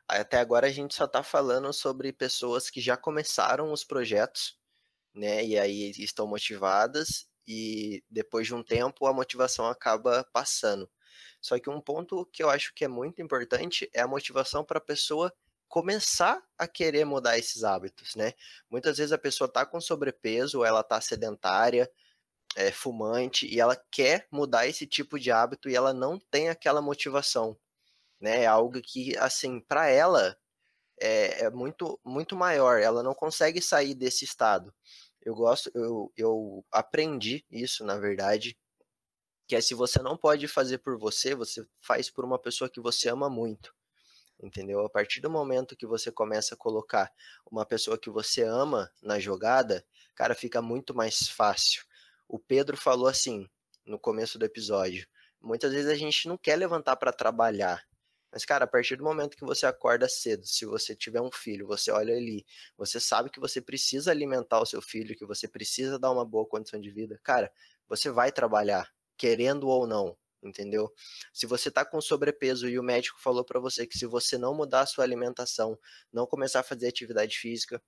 até 0.09 0.39
agora 0.39 0.67
a 0.67 0.71
gente 0.71 0.95
só 0.95 1.07
tá 1.07 1.23
falando 1.23 1.73
sobre 1.73 2.13
pessoas 2.13 2.69
que 2.71 2.81
já 2.81 2.97
começaram 2.97 3.73
os 3.73 3.85
projetos, 3.85 4.59
né? 5.15 5.45
E 5.45 5.59
aí 5.59 5.91
estão 5.99 6.27
motivadas, 6.27 7.29
e 7.47 8.05
depois 8.11 8.47
de 8.49 8.55
um 8.55 8.63
tempo 8.63 9.07
a 9.07 9.13
motivação 9.15 9.67
acaba 9.69 10.25
passando. 10.33 10.91
Só 11.41 11.59
que 11.59 11.71
um 11.71 11.81
ponto 11.81 12.27
que 12.27 12.43
eu 12.43 12.51
acho 12.51 12.75
que 12.75 12.85
é 12.85 12.89
muito 12.89 13.23
importante 13.23 13.91
é 13.95 14.01
a 14.03 14.09
motivação 14.09 14.65
para 14.65 14.79
a 14.79 14.81
pessoa 14.81 15.33
começar 15.69 16.43
a 16.59 16.69
querer 16.69 17.05
mudar 17.05 17.39
esses 17.39 17.65
hábitos, 17.65 18.15
né? 18.17 18.35
Muitas 18.71 18.99
vezes 18.99 19.13
a 19.13 19.19
pessoa 19.19 19.49
tá 19.53 19.67
com 19.67 19.81
sobrepeso, 19.81 20.65
ela 20.65 20.83
tá 20.83 21.01
sedentária, 21.01 21.91
é, 22.57 22.73
fumante 22.73 23.47
e 23.47 23.61
ela 23.61 23.77
quer 23.91 24.27
mudar 24.33 24.67
esse 24.67 24.87
tipo 24.87 25.21
de 25.21 25.31
hábito 25.31 25.69
e 25.69 25.77
ela 25.77 25.93
não 25.93 26.19
tem 26.19 26.49
aquela 26.49 26.81
motivação, 26.83 27.57
né? 28.21 28.43
É 28.45 28.47
algo 28.47 28.81
que, 28.83 29.17
assim, 29.19 29.61
para 29.61 29.89
ela 29.89 30.37
é, 31.01 31.45
é, 31.45 31.51
muito 31.51 32.01
muito 32.05 32.37
maior. 32.37 32.81
Ela 32.81 33.03
não 33.03 33.15
consegue 33.15 33.61
sair 33.63 33.95
desse 33.95 34.25
estado. 34.25 34.75
Eu 35.23 35.35
gosto, 35.35 35.71
eu, 35.75 36.13
eu 36.17 36.65
aprendi 36.73 37.45
isso, 37.51 37.85
na 37.85 37.99
verdade, 37.99 38.59
que 39.49 39.57
é 39.57 39.61
se 39.61 39.75
você 39.75 40.01
não 40.03 40.17
pode 40.17 40.49
fazer 40.49 40.79
por 40.79 40.99
você, 40.99 41.35
você 41.35 41.67
faz 41.81 42.11
por 42.11 42.25
uma 42.25 42.39
pessoa 42.39 42.71
que 42.71 42.81
você 42.81 43.09
ama 43.09 43.31
muito. 43.31 43.75
Entendeu? 44.43 44.85
A 44.85 44.91
partir 44.91 45.21
do 45.21 45.31
momento 45.31 45.77
que 45.77 45.87
você 45.87 46.13
começa 46.13 46.55
a 46.55 46.59
colocar 46.59 47.13
uma 47.51 47.65
pessoa 47.67 47.99
que 47.99 48.11
você 48.11 48.43
ama 48.43 48.91
na 49.03 49.19
jogada, 49.19 49.85
cara, 50.15 50.35
fica 50.35 50.63
muito 50.63 50.95
mais 50.95 51.29
fácil. 51.29 51.86
O 52.29 52.39
Pedro 52.39 52.77
falou 52.77 53.07
assim 53.07 53.49
no 53.85 53.99
começo 53.99 54.39
do 54.39 54.45
episódio. 54.45 55.07
Muitas 55.41 55.73
vezes 55.73 55.91
a 55.91 55.95
gente 55.95 56.27
não 56.27 56.37
quer 56.37 56.57
levantar 56.57 56.97
para 56.97 57.13
trabalhar. 57.13 57.85
Mas, 58.33 58.45
cara, 58.45 58.65
a 58.65 58.69
partir 58.69 58.97
do 58.97 59.05
momento 59.05 59.37
que 59.37 59.45
você 59.45 59.65
acorda 59.65 60.09
cedo, 60.09 60.45
se 60.45 60.67
você 60.67 60.95
tiver 60.95 61.21
um 61.21 61.31
filho, 61.31 61.67
você 61.67 61.91
olha 61.91 62.15
ali, 62.15 62.45
você 62.77 62.99
sabe 63.01 63.31
que 63.31 63.41
você 63.41 63.63
precisa 63.63 64.11
alimentar 64.11 64.61
o 64.61 64.67
seu 64.67 64.83
filho, 64.83 65.17
que 65.17 65.25
você 65.25 65.49
precisa 65.49 65.99
dar 65.99 66.11
uma 66.11 66.25
boa 66.25 66.47
condição 66.47 66.81
de 66.81 66.91
vida, 66.91 67.19
cara, 67.23 67.51
você 67.89 68.11
vai 68.11 68.33
trabalhar, 68.33 68.93
querendo 69.17 69.69
ou 69.69 69.87
não, 69.87 70.19
entendeu? 70.43 70.93
Se 71.33 71.47
você 71.47 71.71
tá 71.71 71.85
com 71.85 72.01
sobrepeso 72.01 72.69
e 72.69 72.79
o 72.79 72.83
médico 72.83 73.21
falou 73.21 73.45
para 73.45 73.61
você 73.61 73.87
que 73.87 73.97
se 73.97 74.05
você 74.05 74.37
não 74.37 74.55
mudar 74.55 74.81
a 74.83 74.87
sua 74.87 75.05
alimentação, 75.05 75.79
não 76.13 76.27
começar 76.27 76.61
a 76.61 76.65
fazer 76.65 76.89
atividade 76.89 77.39
física, 77.39 77.83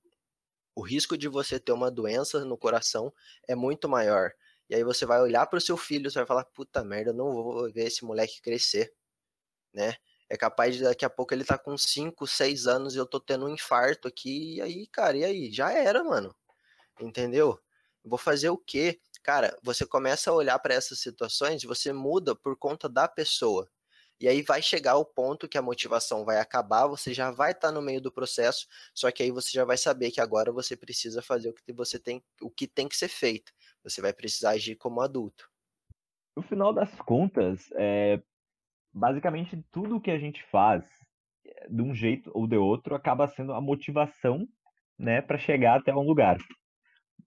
o 0.79 0.81
risco 0.81 1.19
de 1.19 1.27
você 1.27 1.59
ter 1.59 1.73
uma 1.73 1.91
doença 1.91 2.45
no 2.45 2.57
coração 2.57 3.12
é 3.49 3.55
muito 3.57 3.88
maior. 3.88 4.33
E 4.71 4.77
aí 4.77 4.85
você 4.85 5.05
vai 5.05 5.21
olhar 5.21 5.45
para 5.47 5.57
o 5.57 5.61
seu 5.61 5.77
filho, 5.77 6.09
você 6.09 6.21
vai 6.21 6.27
falar, 6.27 6.45
puta 6.45 6.85
merda, 6.85 7.11
eu 7.11 7.14
não 7.14 7.33
vou 7.33 7.73
ver 7.73 7.88
esse 7.88 8.05
moleque 8.05 8.41
crescer, 8.41 8.95
né? 9.75 9.97
É 10.29 10.37
capaz 10.37 10.77
de 10.77 10.85
daqui 10.85 11.05
a 11.05 11.11
pouco 11.11 11.35
ele 11.35 11.45
tá 11.45 11.59
com 11.59 11.77
5, 11.77 12.29
6 12.29 12.69
anos 12.69 12.95
e 12.95 12.99
eu 12.99 13.07
tô 13.07 13.19
tendo 13.19 13.47
um 13.47 13.49
infarto 13.49 14.07
aqui, 14.07 14.57
e 14.57 14.62
aí, 14.62 14.87
cara, 14.87 15.17
e 15.17 15.25
aí? 15.25 15.53
Já 15.53 15.73
era, 15.73 16.05
mano. 16.05 16.33
Entendeu? 17.01 17.59
Vou 18.05 18.19
fazer 18.19 18.51
o 18.51 18.59
quê? 18.59 19.01
Cara, 19.23 19.59
você 19.62 19.85
começa 19.85 20.31
a 20.31 20.35
olhar 20.35 20.59
para 20.61 20.75
essas 20.75 21.01
situações 21.01 21.62
e 21.64 21.67
você 21.67 21.93
muda 21.93 22.37
por 22.37 22.57
conta 22.57 22.88
da 22.88 23.09
pessoa. 23.09 23.69
E 24.20 24.26
aí 24.26 24.42
vai 24.42 24.61
chegar 24.61 24.96
o 24.96 25.04
ponto 25.04 25.48
que 25.48 25.57
a 25.57 25.62
motivação 25.62 26.24
vai 26.24 26.38
acabar, 26.38 26.87
você 26.87 27.14
já 27.14 27.31
vai 27.31 27.52
estar 27.52 27.68
tá 27.68 27.72
no 27.72 27.81
meio 27.81 28.00
do 28.00 28.11
processo, 28.11 28.66
só 28.94 29.11
que 29.11 29.22
aí 29.22 29.31
você 29.31 29.50
já 29.52 29.64
vai 29.64 29.76
saber 29.76 30.11
que 30.11 30.20
agora 30.20 30.50
você 30.50 30.76
precisa 30.76 31.22
fazer 31.22 31.50
o 31.50 31.54
que 31.54 31.72
você 31.72 31.98
tem, 31.98 32.22
o 32.42 32.50
que 32.50 32.66
tem 32.66 32.88
que 32.88 32.96
ser 32.96 33.09
feito. 33.09 33.52
Você 33.85 34.00
vai 34.00 34.12
precisar 34.12 34.50
agir 34.50 34.76
como 34.76 35.00
adulto. 35.00 35.48
No 36.37 36.42
final 36.42 36.72
das 36.72 36.94
contas, 37.02 37.68
é, 37.76 38.20
basicamente 38.92 39.64
tudo 39.70 40.00
que 40.00 40.11
a 40.11 40.18
gente 40.18 40.42
faz, 40.50 40.85
eh, 41.44 41.68
de 41.68 41.83
um 41.83 41.94
jeito 41.94 42.31
ou 42.35 42.46
de 42.46 42.57
outro, 42.57 42.94
acaba 42.94 43.28
sendo 43.28 43.52
a 43.52 43.61
motivação, 43.61 44.48
né, 44.98 45.22
para 45.22 45.38
chegar 45.38 45.78
até 45.78 45.94
um 45.94 46.02
lugar 46.02 46.38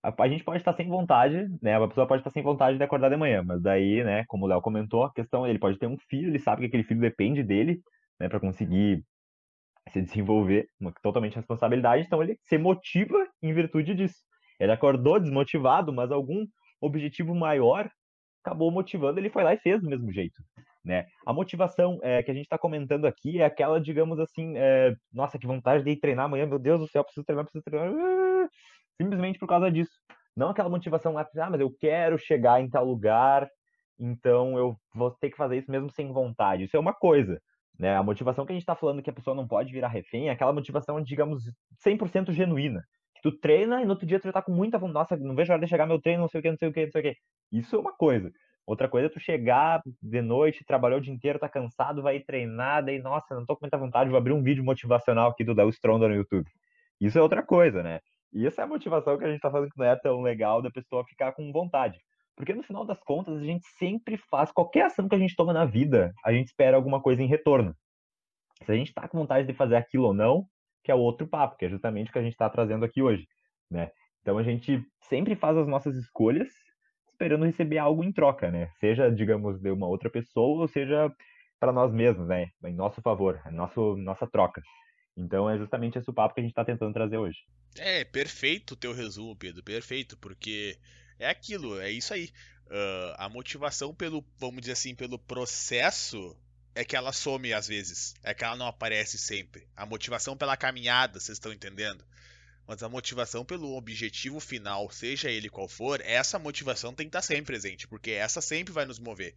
a, 0.03 0.13
a, 0.23 0.27
gente 0.27 0.43
pode 0.43 0.59
estar 0.59 0.73
sem 0.73 0.87
vontade, 0.87 1.47
né? 1.61 1.77
Uma 1.77 1.87
pessoa 1.87 2.07
pode 2.07 2.21
estar 2.21 2.31
sem 2.31 2.43
vontade 2.43 2.77
de 2.77 2.83
acordar 2.83 3.09
de 3.09 3.17
manhã, 3.17 3.43
mas 3.43 3.61
daí, 3.61 4.03
né, 4.03 4.25
como 4.27 4.45
o 4.45 4.47
Léo 4.47 4.61
comentou, 4.61 5.03
a 5.03 5.13
questão 5.13 5.45
ele 5.45 5.59
pode 5.59 5.77
ter 5.77 5.87
um 5.87 5.97
filho, 6.09 6.29
ele 6.29 6.39
sabe 6.39 6.61
que 6.61 6.67
aquele 6.67 6.83
filho 6.83 6.99
depende 6.99 7.43
dele, 7.43 7.81
né, 8.19 8.27
para 8.27 8.39
conseguir 8.39 9.03
se 9.89 10.01
desenvolver, 10.01 10.67
uma 10.79 10.91
totalmente 11.01 11.35
responsabilidade, 11.35 12.05
então 12.05 12.21
ele 12.21 12.37
se 12.43 12.57
motiva 12.57 13.27
em 13.41 13.53
virtude 13.53 13.93
disso. 13.93 14.17
Ele 14.59 14.71
acordou 14.71 15.19
desmotivado, 15.19 15.91
mas 15.91 16.11
algum 16.11 16.45
objetivo 16.79 17.33
maior 17.35 17.89
acabou 18.43 18.71
motivando, 18.71 19.19
ele 19.19 19.29
foi 19.29 19.43
lá 19.43 19.53
e 19.53 19.59
fez 19.59 19.81
do 19.81 19.89
mesmo 19.89 20.11
jeito, 20.11 20.41
né? 20.83 21.05
A 21.25 21.33
motivação 21.33 21.99
é, 22.01 22.23
que 22.23 22.31
a 22.31 22.33
gente 22.33 22.45
está 22.45 22.57
comentando 22.57 23.05
aqui 23.05 23.39
é 23.39 23.45
aquela, 23.45 23.79
digamos 23.79 24.19
assim, 24.19 24.57
é, 24.57 24.95
nossa, 25.13 25.37
que 25.37 25.45
vontade 25.45 25.83
de 25.83 25.91
ir 25.91 25.99
treinar 25.99 26.25
amanhã, 26.25 26.47
meu 26.47 26.57
Deus 26.57 26.79
do 26.79 26.87
céu, 26.87 27.03
preciso 27.03 27.25
treinar, 27.25 27.45
preciso 27.45 27.63
treinar, 27.63 27.91
simplesmente 29.03 29.39
por 29.39 29.47
causa 29.47 29.71
disso. 29.71 29.91
Não 30.35 30.49
aquela 30.49 30.69
motivação 30.69 31.17
ah, 31.17 31.27
mas 31.49 31.59
eu 31.59 31.71
quero 31.79 32.17
chegar 32.17 32.61
em 32.61 32.69
tal 32.69 32.85
lugar 32.85 33.49
então 34.01 34.57
eu 34.57 34.75
vou 34.95 35.11
ter 35.11 35.29
que 35.29 35.37
fazer 35.37 35.57
isso 35.57 35.71
mesmo 35.71 35.91
sem 35.91 36.11
vontade. 36.11 36.63
Isso 36.63 36.75
é 36.75 36.79
uma 36.79 36.93
coisa. 36.93 37.39
Né? 37.77 37.95
A 37.95 38.03
motivação 38.03 38.45
que 38.45 38.51
a 38.51 38.55
gente 38.55 38.63
está 38.63 38.75
falando 38.75 39.01
que 39.01 39.09
a 39.09 39.13
pessoa 39.13 39.35
não 39.35 39.47
pode 39.47 39.71
virar 39.71 39.89
refém 39.89 40.27
é 40.27 40.31
aquela 40.31 40.51
motivação, 40.51 40.99
digamos, 41.01 41.43
100% 41.85 42.31
genuína. 42.31 42.83
Que 43.15 43.21
tu 43.21 43.31
treina 43.31 43.81
e 43.81 43.85
no 43.85 43.91
outro 43.91 44.07
dia 44.07 44.19
tu 44.19 44.23
já 44.23 44.33
tá 44.33 44.41
com 44.41 44.51
muita 44.51 44.79
vontade. 44.79 44.93
Nossa, 44.93 45.17
não 45.17 45.35
vejo 45.35 45.51
a 45.51 45.55
hora 45.55 45.63
de 45.63 45.69
chegar 45.69 45.85
meu 45.85 46.01
treino, 46.01 46.21
não 46.21 46.27
sei 46.27 46.39
o 46.39 46.41
que, 46.41 46.49
não 46.49 46.57
sei 46.57 46.69
o 46.69 46.73
que, 46.73 46.85
não 46.85 46.91
sei 46.91 47.01
o 47.01 47.03
que. 47.03 47.15
Isso 47.51 47.75
é 47.75 47.79
uma 47.79 47.93
coisa. 47.93 48.31
Outra 48.65 48.87
coisa 48.87 49.07
é 49.07 49.09
tu 49.09 49.19
chegar 49.19 49.81
de 50.01 50.21
noite, 50.21 50.65
trabalhou 50.65 50.97
o 50.97 51.01
dia 51.01 51.13
inteiro, 51.13 51.39
tá 51.39 51.49
cansado, 51.49 52.01
vai 52.01 52.19
treinar, 52.19 52.83
daí, 52.83 52.99
nossa, 52.99 53.35
não 53.35 53.45
tô 53.45 53.55
com 53.55 53.65
muita 53.65 53.77
vontade, 53.77 54.09
vou 54.09 54.17
abrir 54.17 54.33
um 54.33 54.41
vídeo 54.41 54.63
motivacional 54.63 55.29
aqui 55.31 55.43
do 55.43 55.53
Léo 55.53 55.69
Stronda 55.69 56.07
no 56.07 56.15
YouTube. 56.15 56.49
Isso 56.99 57.17
é 57.17 57.21
outra 57.21 57.43
coisa, 57.43 57.83
né? 57.83 57.99
E 58.33 58.47
essa 58.47 58.61
é 58.61 58.63
a 58.63 58.67
motivação 58.67 59.17
que 59.17 59.25
a 59.25 59.29
gente 59.29 59.41
tá 59.41 59.51
falando 59.51 59.69
que 59.69 59.77
não 59.77 59.85
é 59.85 59.95
tão 59.95 60.21
legal 60.21 60.61
da 60.61 60.71
pessoa 60.71 61.05
ficar 61.05 61.33
com 61.33 61.51
vontade. 61.51 61.99
Porque 62.35 62.53
no 62.53 62.63
final 62.63 62.85
das 62.85 63.01
contas, 63.03 63.37
a 63.37 63.43
gente 63.43 63.65
sempre 63.77 64.17
faz, 64.17 64.51
qualquer 64.51 64.85
ação 64.85 65.07
que 65.07 65.15
a 65.15 65.19
gente 65.19 65.35
toma 65.35 65.53
na 65.53 65.65
vida, 65.65 66.13
a 66.23 66.31
gente 66.31 66.47
espera 66.47 66.77
alguma 66.77 67.01
coisa 67.01 67.21
em 67.21 67.27
retorno. 67.27 67.75
Se 68.63 68.71
a 68.71 68.75
gente 68.75 68.93
tá 68.93 69.07
com 69.07 69.19
vontade 69.19 69.47
de 69.47 69.53
fazer 69.53 69.75
aquilo 69.75 70.05
ou 70.05 70.13
não, 70.13 70.45
que 70.83 70.91
é 70.91 70.95
o 70.95 70.99
outro 70.99 71.27
papo, 71.27 71.57
que 71.57 71.65
é 71.65 71.69
justamente 71.69 72.09
o 72.09 72.13
que 72.13 72.19
a 72.19 72.23
gente 72.23 72.33
está 72.33 72.49
trazendo 72.49 72.85
aqui 72.85 73.01
hoje, 73.01 73.27
né? 73.69 73.91
Então 74.21 74.37
a 74.37 74.43
gente 74.43 74.83
sempre 75.01 75.35
faz 75.35 75.57
as 75.57 75.67
nossas 75.67 75.95
escolhas 75.95 76.49
esperando 77.11 77.45
receber 77.45 77.77
algo 77.77 78.03
em 78.03 78.11
troca, 78.11 78.49
né? 78.49 78.67
Seja, 78.79 79.11
digamos, 79.11 79.59
de 79.59 79.69
uma 79.69 79.87
outra 79.87 80.09
pessoa, 80.09 80.61
ou 80.61 80.67
seja 80.67 81.11
para 81.59 81.71
nós 81.71 81.93
mesmos, 81.93 82.27
né? 82.27 82.47
Em 82.65 82.73
nosso 82.73 83.01
favor, 83.01 83.39
nosso, 83.51 83.95
nossa 83.97 84.25
troca. 84.25 84.61
Então 85.15 85.49
é 85.49 85.57
justamente 85.57 85.97
esse 85.97 86.09
o 86.09 86.13
papo 86.13 86.33
que 86.33 86.39
a 86.39 86.43
gente 86.43 86.51
está 86.51 86.63
tentando 86.63 86.93
trazer 86.93 87.17
hoje. 87.17 87.39
É, 87.77 88.03
perfeito 88.03 88.71
o 88.71 88.77
teu 88.77 88.93
resumo, 88.93 89.35
Pedro, 89.35 89.63
perfeito, 89.63 90.17
porque 90.17 90.77
é 91.19 91.29
aquilo, 91.29 91.79
é 91.79 91.91
isso 91.91 92.13
aí. 92.13 92.29
Uh, 92.67 93.13
a 93.17 93.29
motivação 93.29 93.93
pelo, 93.93 94.25
vamos 94.37 94.61
dizer 94.61 94.73
assim, 94.73 94.95
pelo 94.95 95.19
processo 95.19 96.35
é 96.73 96.85
que 96.85 96.95
ela 96.95 97.11
some 97.11 97.53
às 97.53 97.67
vezes. 97.67 98.13
É 98.23 98.33
que 98.33 98.43
ela 98.43 98.55
não 98.55 98.67
aparece 98.67 99.17
sempre. 99.17 99.67
A 99.75 99.85
motivação 99.85 100.37
pela 100.37 100.55
caminhada, 100.55 101.19
vocês 101.19 101.37
estão 101.37 101.51
entendendo? 101.51 102.03
Mas 102.65 102.81
a 102.81 102.89
motivação 102.89 103.43
pelo 103.43 103.75
objetivo 103.75 104.39
final, 104.39 104.89
seja 104.89 105.29
ele 105.29 105.49
qual 105.49 105.67
for, 105.67 105.99
essa 106.01 106.39
motivação 106.39 106.93
tem 106.93 107.07
que 107.07 107.09
estar 107.09 107.21
sempre 107.21 107.45
presente, 107.45 107.87
porque 107.87 108.11
essa 108.11 108.39
sempre 108.39 108.71
vai 108.73 108.85
nos 108.85 108.99
mover. 108.99 109.35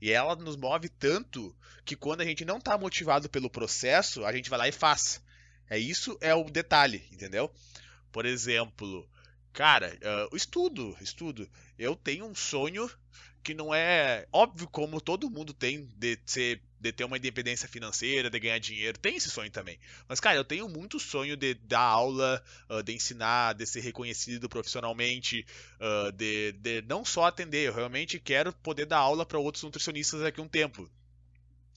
E 0.00 0.10
ela 0.10 0.36
nos 0.36 0.56
move 0.56 0.88
tanto 0.88 1.54
que 1.84 1.96
quando 1.96 2.20
a 2.20 2.24
gente 2.24 2.44
não 2.44 2.58
está 2.58 2.76
motivado 2.76 3.28
pelo 3.28 3.50
processo, 3.50 4.24
a 4.24 4.32
gente 4.32 4.50
vai 4.50 4.58
lá 4.58 4.68
e 4.68 4.72
faz. 4.72 5.22
É 5.68 5.78
isso 5.78 6.16
é 6.20 6.34
o 6.34 6.44
detalhe, 6.44 7.02
entendeu? 7.10 7.52
Por 8.12 8.24
exemplo, 8.24 9.08
cara, 9.52 9.96
uh, 10.30 10.36
estudo, 10.36 10.96
estudo. 11.00 11.48
Eu 11.78 11.96
tenho 11.96 12.26
um 12.26 12.34
sonho 12.34 12.90
que 13.42 13.54
não 13.54 13.74
é 13.74 14.26
óbvio 14.32 14.68
como 14.68 15.00
todo 15.00 15.30
mundo 15.30 15.54
tem 15.54 15.86
de 15.96 16.18
ser 16.26 16.60
de 16.86 16.92
ter 16.92 17.04
uma 17.04 17.16
independência 17.16 17.68
financeira, 17.68 18.30
de 18.30 18.38
ganhar 18.38 18.58
dinheiro. 18.58 18.98
Tem 18.98 19.16
esse 19.16 19.30
sonho 19.30 19.50
também. 19.50 19.78
Mas, 20.08 20.20
cara, 20.20 20.36
eu 20.36 20.44
tenho 20.44 20.68
muito 20.68 20.98
sonho 20.98 21.36
de 21.36 21.54
dar 21.54 21.80
aula, 21.80 22.42
uh, 22.70 22.82
de 22.82 22.94
ensinar, 22.94 23.54
de 23.54 23.66
ser 23.66 23.80
reconhecido 23.80 24.48
profissionalmente, 24.48 25.44
uh, 25.80 26.12
de, 26.12 26.52
de 26.52 26.82
não 26.82 27.04
só 27.04 27.24
atender. 27.24 27.68
Eu 27.68 27.74
realmente 27.74 28.18
quero 28.18 28.52
poder 28.52 28.86
dar 28.86 28.98
aula 28.98 29.26
para 29.26 29.38
outros 29.38 29.64
nutricionistas 29.64 30.20
daqui 30.20 30.40
a 30.40 30.42
um 30.42 30.48
tempo. 30.48 30.88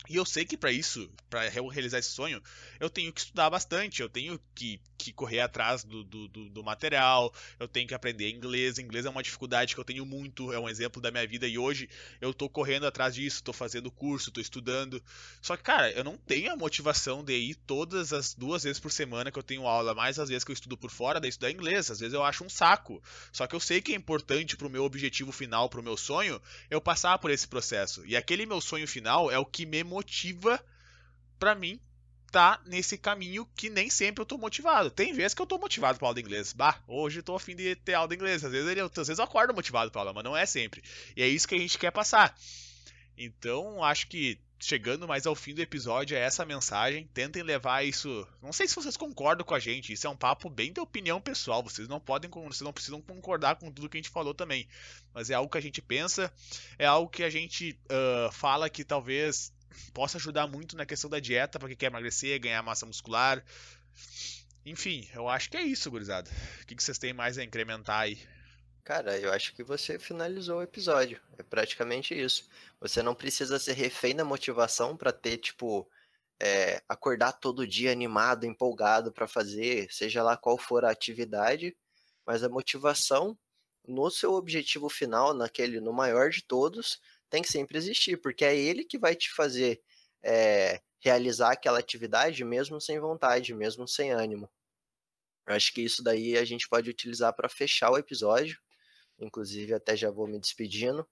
E 0.07 0.15
eu 0.15 0.25
sei 0.25 0.45
que 0.45 0.55
para 0.55 0.71
isso, 0.71 1.09
para 1.29 1.49
realizar 1.49 1.99
esse 1.99 2.11
sonho, 2.11 2.41
eu 2.79 2.89
tenho 2.89 3.11
que 3.11 3.19
estudar 3.19 3.49
bastante, 3.49 4.01
eu 4.01 4.07
tenho 4.07 4.39
que, 4.55 4.79
que 4.97 5.11
correr 5.11 5.41
atrás 5.41 5.83
do, 5.83 6.03
do, 6.03 6.27
do, 6.27 6.63
material, 6.63 7.33
eu 7.59 7.67
tenho 7.67 7.87
que 7.87 7.93
aprender 7.93 8.29
inglês. 8.29 8.79
Inglês 8.79 9.05
é 9.05 9.09
uma 9.09 9.21
dificuldade 9.21 9.75
que 9.75 9.79
eu 9.79 9.83
tenho 9.83 10.05
muito, 10.05 10.53
é 10.53 10.59
um 10.59 10.69
exemplo 10.69 11.01
da 11.01 11.11
minha 11.11 11.27
vida 11.27 11.47
e 11.47 11.57
hoje 11.57 11.89
eu 12.21 12.33
tô 12.33 12.49
correndo 12.49 12.87
atrás 12.87 13.13
disso, 13.13 13.43
tô 13.43 13.51
fazendo 13.51 13.91
curso, 13.91 14.31
tô 14.31 14.39
estudando. 14.39 15.03
Só 15.41 15.57
que, 15.57 15.63
cara, 15.63 15.91
eu 15.91 16.03
não 16.03 16.17
tenho 16.17 16.51
a 16.51 16.55
motivação 16.55 17.23
de 17.23 17.35
ir 17.35 17.55
todas 17.55 18.13
as 18.13 18.33
duas 18.33 18.63
vezes 18.63 18.79
por 18.79 18.91
semana 18.91 19.31
que 19.31 19.37
eu 19.37 19.43
tenho 19.43 19.67
aula, 19.67 19.93
mais 19.93 20.17
as 20.17 20.29
vezes 20.29 20.43
que 20.43 20.51
eu 20.51 20.55
estudo 20.55 20.77
por 20.77 20.89
fora, 20.89 21.19
de 21.19 21.27
estudar 21.27 21.51
inglês. 21.51 21.91
Às 21.91 21.99
vezes 21.99 22.13
eu 22.13 22.23
acho 22.23 22.43
um 22.43 22.49
saco. 22.49 23.03
Só 23.31 23.45
que 23.45 23.55
eu 23.55 23.59
sei 23.59 23.81
que 23.81 23.91
é 23.91 23.95
importante 23.95 24.55
pro 24.55 24.69
meu 24.69 24.85
objetivo 24.85 25.31
final, 25.31 25.69
pro 25.69 25.83
meu 25.83 25.97
sonho, 25.97 26.41
eu 26.69 26.79
passar 26.79 27.19
por 27.19 27.29
esse 27.29 27.47
processo. 27.47 28.03
E 28.05 28.15
aquele 28.15 28.45
meu 28.45 28.61
sonho 28.61 28.87
final 28.87 29.29
é 29.29 29.37
o 29.37 29.45
que 29.45 29.65
me 29.65 29.88
motiva 29.89 30.63
para 31.37 31.55
mim 31.55 31.79
tá 32.31 32.61
nesse 32.65 32.97
caminho 32.97 33.47
que 33.55 33.69
nem 33.69 33.89
sempre 33.89 34.21
eu 34.21 34.25
tô 34.25 34.37
motivado. 34.37 34.91
Tem 34.91 35.13
vezes 35.13 35.33
que 35.33 35.41
eu 35.41 35.47
tô 35.47 35.57
motivado 35.57 35.97
pra 35.97 36.07
aula 36.07 36.15
de 36.15 36.21
inglês. 36.21 36.53
Bah, 36.53 36.79
hoje 36.87 37.19
eu 37.19 37.23
tô 37.23 37.35
afim 37.35 37.55
de 37.55 37.75
ter 37.75 37.95
aula 37.95 38.07
de 38.07 38.15
inglês. 38.15 38.45
Às 38.45 38.51
vezes, 38.51 38.77
eu, 38.77 38.85
às 38.85 38.93
vezes 38.93 39.17
eu 39.19 39.25
acordo 39.25 39.53
motivado 39.53 39.91
pra 39.91 40.01
aula, 40.01 40.13
mas 40.13 40.23
não 40.23 40.37
é 40.37 40.45
sempre. 40.45 40.83
E 41.15 41.23
é 41.23 41.27
isso 41.27 41.47
que 41.47 41.55
a 41.55 41.59
gente 41.59 41.77
quer 41.77 41.91
passar. 41.91 42.37
Então, 43.17 43.83
acho 43.83 44.07
que 44.07 44.39
chegando 44.61 45.07
mais 45.07 45.25
ao 45.25 45.35
fim 45.35 45.53
do 45.53 45.61
episódio 45.61 46.15
é 46.15 46.19
essa 46.19 46.45
mensagem. 46.45 47.07
Tentem 47.13 47.41
levar 47.41 47.83
isso. 47.83 48.27
Não 48.41 48.53
sei 48.53 48.67
se 48.67 48.75
vocês 48.75 48.95
concordam 48.95 49.45
com 49.45 49.55
a 49.55 49.59
gente. 49.59 49.91
Isso 49.91 50.05
é 50.05 50.09
um 50.09 50.15
papo 50.15 50.49
bem 50.49 50.71
de 50.71 50.79
opinião 50.79 51.19
pessoal. 51.19 51.63
Vocês 51.63 51.87
não 51.87 51.99
podem, 51.99 52.29
vocês 52.29 52.61
não 52.61 52.73
precisam 52.73 53.01
concordar 53.01 53.55
com 53.55 53.71
tudo 53.71 53.89
que 53.89 53.97
a 53.97 54.01
gente 54.01 54.09
falou 54.09 54.33
também. 54.33 54.67
Mas 55.13 55.29
é 55.29 55.33
algo 55.33 55.51
que 55.51 55.57
a 55.57 55.61
gente 55.61 55.81
pensa, 55.81 56.31
é 56.77 56.85
algo 56.85 57.09
que 57.09 57.23
a 57.23 57.29
gente 57.29 57.77
uh, 57.85 58.31
fala 58.31 58.69
que 58.69 58.83
talvez 58.83 59.51
possa 59.93 60.17
ajudar 60.17 60.47
muito 60.47 60.75
na 60.75 60.85
questão 60.85 61.09
da 61.09 61.19
dieta 61.19 61.59
para 61.59 61.67
quem 61.67 61.77
quer 61.77 61.87
emagrecer, 61.87 62.39
ganhar 62.39 62.61
massa 62.63 62.85
muscular. 62.85 63.43
Enfim, 64.65 65.07
eu 65.13 65.27
acho 65.27 65.49
que 65.49 65.57
é 65.57 65.61
isso, 65.61 65.89
gurizada. 65.89 66.29
O 66.61 66.65
que 66.65 66.81
vocês 66.81 66.97
têm 66.97 67.13
mais 67.13 67.37
a 67.37 67.43
incrementar 67.43 68.01
aí? 68.01 68.19
Cara, 68.83 69.17
eu 69.17 69.31
acho 69.31 69.53
que 69.53 69.63
você 69.63 69.99
finalizou 69.99 70.59
o 70.59 70.63
episódio. 70.63 71.21
É 71.37 71.43
praticamente 71.43 72.19
isso. 72.19 72.49
Você 72.79 73.03
não 73.03 73.13
precisa 73.13 73.59
ser 73.59 73.73
refém 73.73 74.15
da 74.15 74.25
motivação 74.25 74.97
para 74.97 75.11
ter, 75.11 75.37
tipo, 75.37 75.87
é, 76.41 76.81
acordar 76.87 77.33
todo 77.33 77.67
dia 77.67 77.91
animado, 77.91 78.45
empolgado 78.45 79.11
para 79.11 79.27
fazer, 79.27 79.91
seja 79.91 80.23
lá 80.23 80.37
qual 80.37 80.57
for 80.57 80.85
a 80.85 80.91
atividade, 80.91 81.75
mas 82.25 82.43
a 82.43 82.49
motivação 82.49 83.37
no 83.87 84.09
seu 84.09 84.33
objetivo 84.33 84.89
final, 84.89 85.33
naquele, 85.33 85.79
no 85.79 85.91
maior 85.91 86.29
de 86.29 86.43
todos, 86.43 86.99
tem 87.29 87.41
que 87.41 87.51
sempre 87.51 87.77
existir, 87.77 88.17
porque 88.17 88.43
é 88.43 88.55
ele 88.55 88.83
que 88.83 88.97
vai 88.97 89.15
te 89.15 89.31
fazer 89.31 89.81
é, 90.23 90.81
realizar 91.01 91.51
aquela 91.51 91.79
atividade 91.79 92.43
mesmo 92.43 92.79
sem 92.79 92.99
vontade, 92.99 93.53
mesmo 93.53 93.87
sem 93.87 94.11
ânimo. 94.11 94.49
Eu 95.47 95.55
acho 95.55 95.73
que 95.73 95.81
isso 95.81 96.03
daí 96.03 96.37
a 96.37 96.45
gente 96.45 96.67
pode 96.69 96.89
utilizar 96.89 97.33
para 97.33 97.49
fechar 97.49 97.91
o 97.91 97.97
episódio. 97.97 98.59
Inclusive, 99.19 99.73
até 99.73 99.95
já 99.95 100.11
vou 100.11 100.27
me 100.27 100.39
despedindo. 100.39 101.07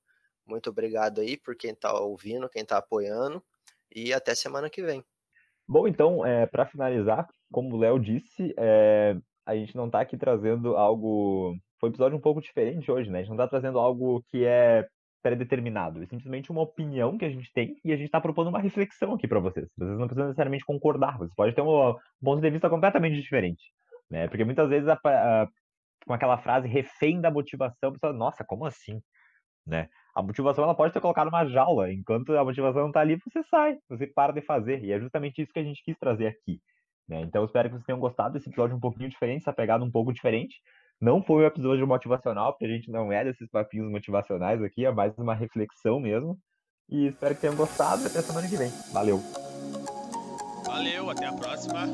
Muito 0.46 0.70
obrigado 0.70 1.22
aí 1.22 1.38
por 1.38 1.56
quem 1.56 1.72
está 1.72 1.94
ouvindo, 2.00 2.50
quem 2.50 2.62
está 2.62 2.78
apoiando. 2.78 3.44
E 3.94 4.14
até 4.14 4.36
semana 4.36 4.70
que 4.70 4.84
vem. 4.84 5.04
Bom, 5.68 5.88
então, 5.88 6.26
é, 6.26 6.46
para 6.46 6.66
finalizar, 6.66 7.28
como 7.52 7.76
o 7.76 7.80
Léo 7.80 8.00
disse, 8.00 8.54
é, 8.58 9.18
a 9.46 9.56
gente 9.56 9.76
não 9.76 9.88
está 9.88 10.02
aqui 10.02 10.18
trazendo 10.18 10.78
algo. 10.78 11.58
Foi 11.80 11.90
um 11.90 11.92
episódio 11.92 12.18
um 12.18 12.22
pouco 12.22 12.42
diferente 12.42 12.90
hoje, 12.92 13.10
né? 13.10 13.20
A 13.20 13.22
gente 13.22 13.30
não 13.30 13.44
está 13.44 13.48
trazendo 13.48 13.80
algo 13.80 14.24
que 14.30 14.46
é 14.46 14.88
pré-determinado. 15.22 16.02
É 16.02 16.06
simplesmente 16.06 16.52
uma 16.52 16.62
opinião 16.62 17.18
que 17.18 17.26
a 17.26 17.30
gente 17.30 17.52
tem 17.54 17.78
e 17.84 17.92
a 17.92 17.96
gente 17.96 18.08
está 18.08 18.22
propondo 18.22 18.48
uma 18.48 18.60
reflexão 18.60 19.14
aqui 19.14 19.28
para 19.28 19.40
vocês. 19.40 19.68
Vocês 19.78 19.98
não 19.98 20.08
precisam 20.08 20.28
necessariamente 20.28 20.66
concordar, 20.66 21.18
vocês 21.18 21.34
podem 21.36 21.54
ter 21.54 21.62
um, 21.62 21.96
ponto 22.24 22.42
de 22.42 22.50
vista 22.50 22.70
completamente 22.70 23.22
diferente. 23.22 23.72
Né? 24.10 24.28
Porque 24.28 24.46
muitas 24.46 24.70
vezes, 24.70 24.88
a, 24.88 25.00
a, 25.04 25.48
com 26.06 26.14
aquela 26.14 26.38
frase 26.38 26.68
refém 26.68 27.20
da 27.20 27.32
motivação, 27.32 27.90
a 27.90 27.92
pessoa, 27.94 28.14
nossa, 28.14 28.44
como 28.46 28.66
assim? 28.66 29.02
Né? 29.66 29.90
A 30.16 30.22
motivação 30.22 30.64
ela 30.64 30.76
pode 30.76 30.94
ser 30.94 31.02
colocada 31.02 31.30
numa 31.30 31.46
jaula, 31.46 31.92
enquanto 31.92 32.36
a 32.38 32.44
motivação 32.44 32.82
não 32.82 32.90
está 32.90 33.02
ali, 33.02 33.18
você 33.18 33.44
sai, 33.44 33.78
você 33.90 34.08
para 34.08 34.34
de 34.34 34.42
fazer. 34.42 34.84
E 34.84 34.92
é 34.92 35.00
justamente 35.00 35.42
isso 35.42 35.54
que 35.54 35.60
a 35.60 35.64
gente 35.64 35.84
quis 35.84 35.98
trazer 35.98 36.28
aqui. 36.28 36.60
Né? 37.08 37.22
Então, 37.22 37.46
espero 37.46 37.70
que 37.70 37.76
vocês 37.76 37.86
tenham 37.86 38.00
gostado 38.00 38.34
desse 38.34 38.50
episódio 38.50 38.76
um 38.76 38.80
pouquinho 38.80 39.10
diferente, 39.10 39.42
essa 39.42 39.54
pegada 39.54 39.84
um 39.84 39.92
pouco 39.92 40.14
diferente. 40.14 40.56
Não 41.00 41.22
foi 41.22 41.44
um 41.44 41.48
episódio 41.48 41.88
motivacional, 41.88 42.54
porque 42.54 42.66
a 42.66 42.70
gente 42.70 42.90
não 42.90 43.12
é 43.12 43.24
desses 43.24 43.48
papinhos 43.50 43.90
motivacionais 43.92 44.62
aqui, 44.64 44.86
é 44.86 44.92
mais 44.92 45.16
uma 45.18 45.36
reflexão 45.36 46.00
mesmo. 46.00 46.38
E 46.90 47.08
espero 47.08 47.36
que 47.36 47.42
tenham 47.42 47.56
gostado. 47.56 48.06
Até 48.06 48.22
semana 48.22 48.48
que 48.48 48.56
vem. 48.56 48.72
Valeu! 48.92 49.20
Valeu, 50.66 51.10
até 51.10 51.26
a 51.26 51.34
próxima. 51.34 51.94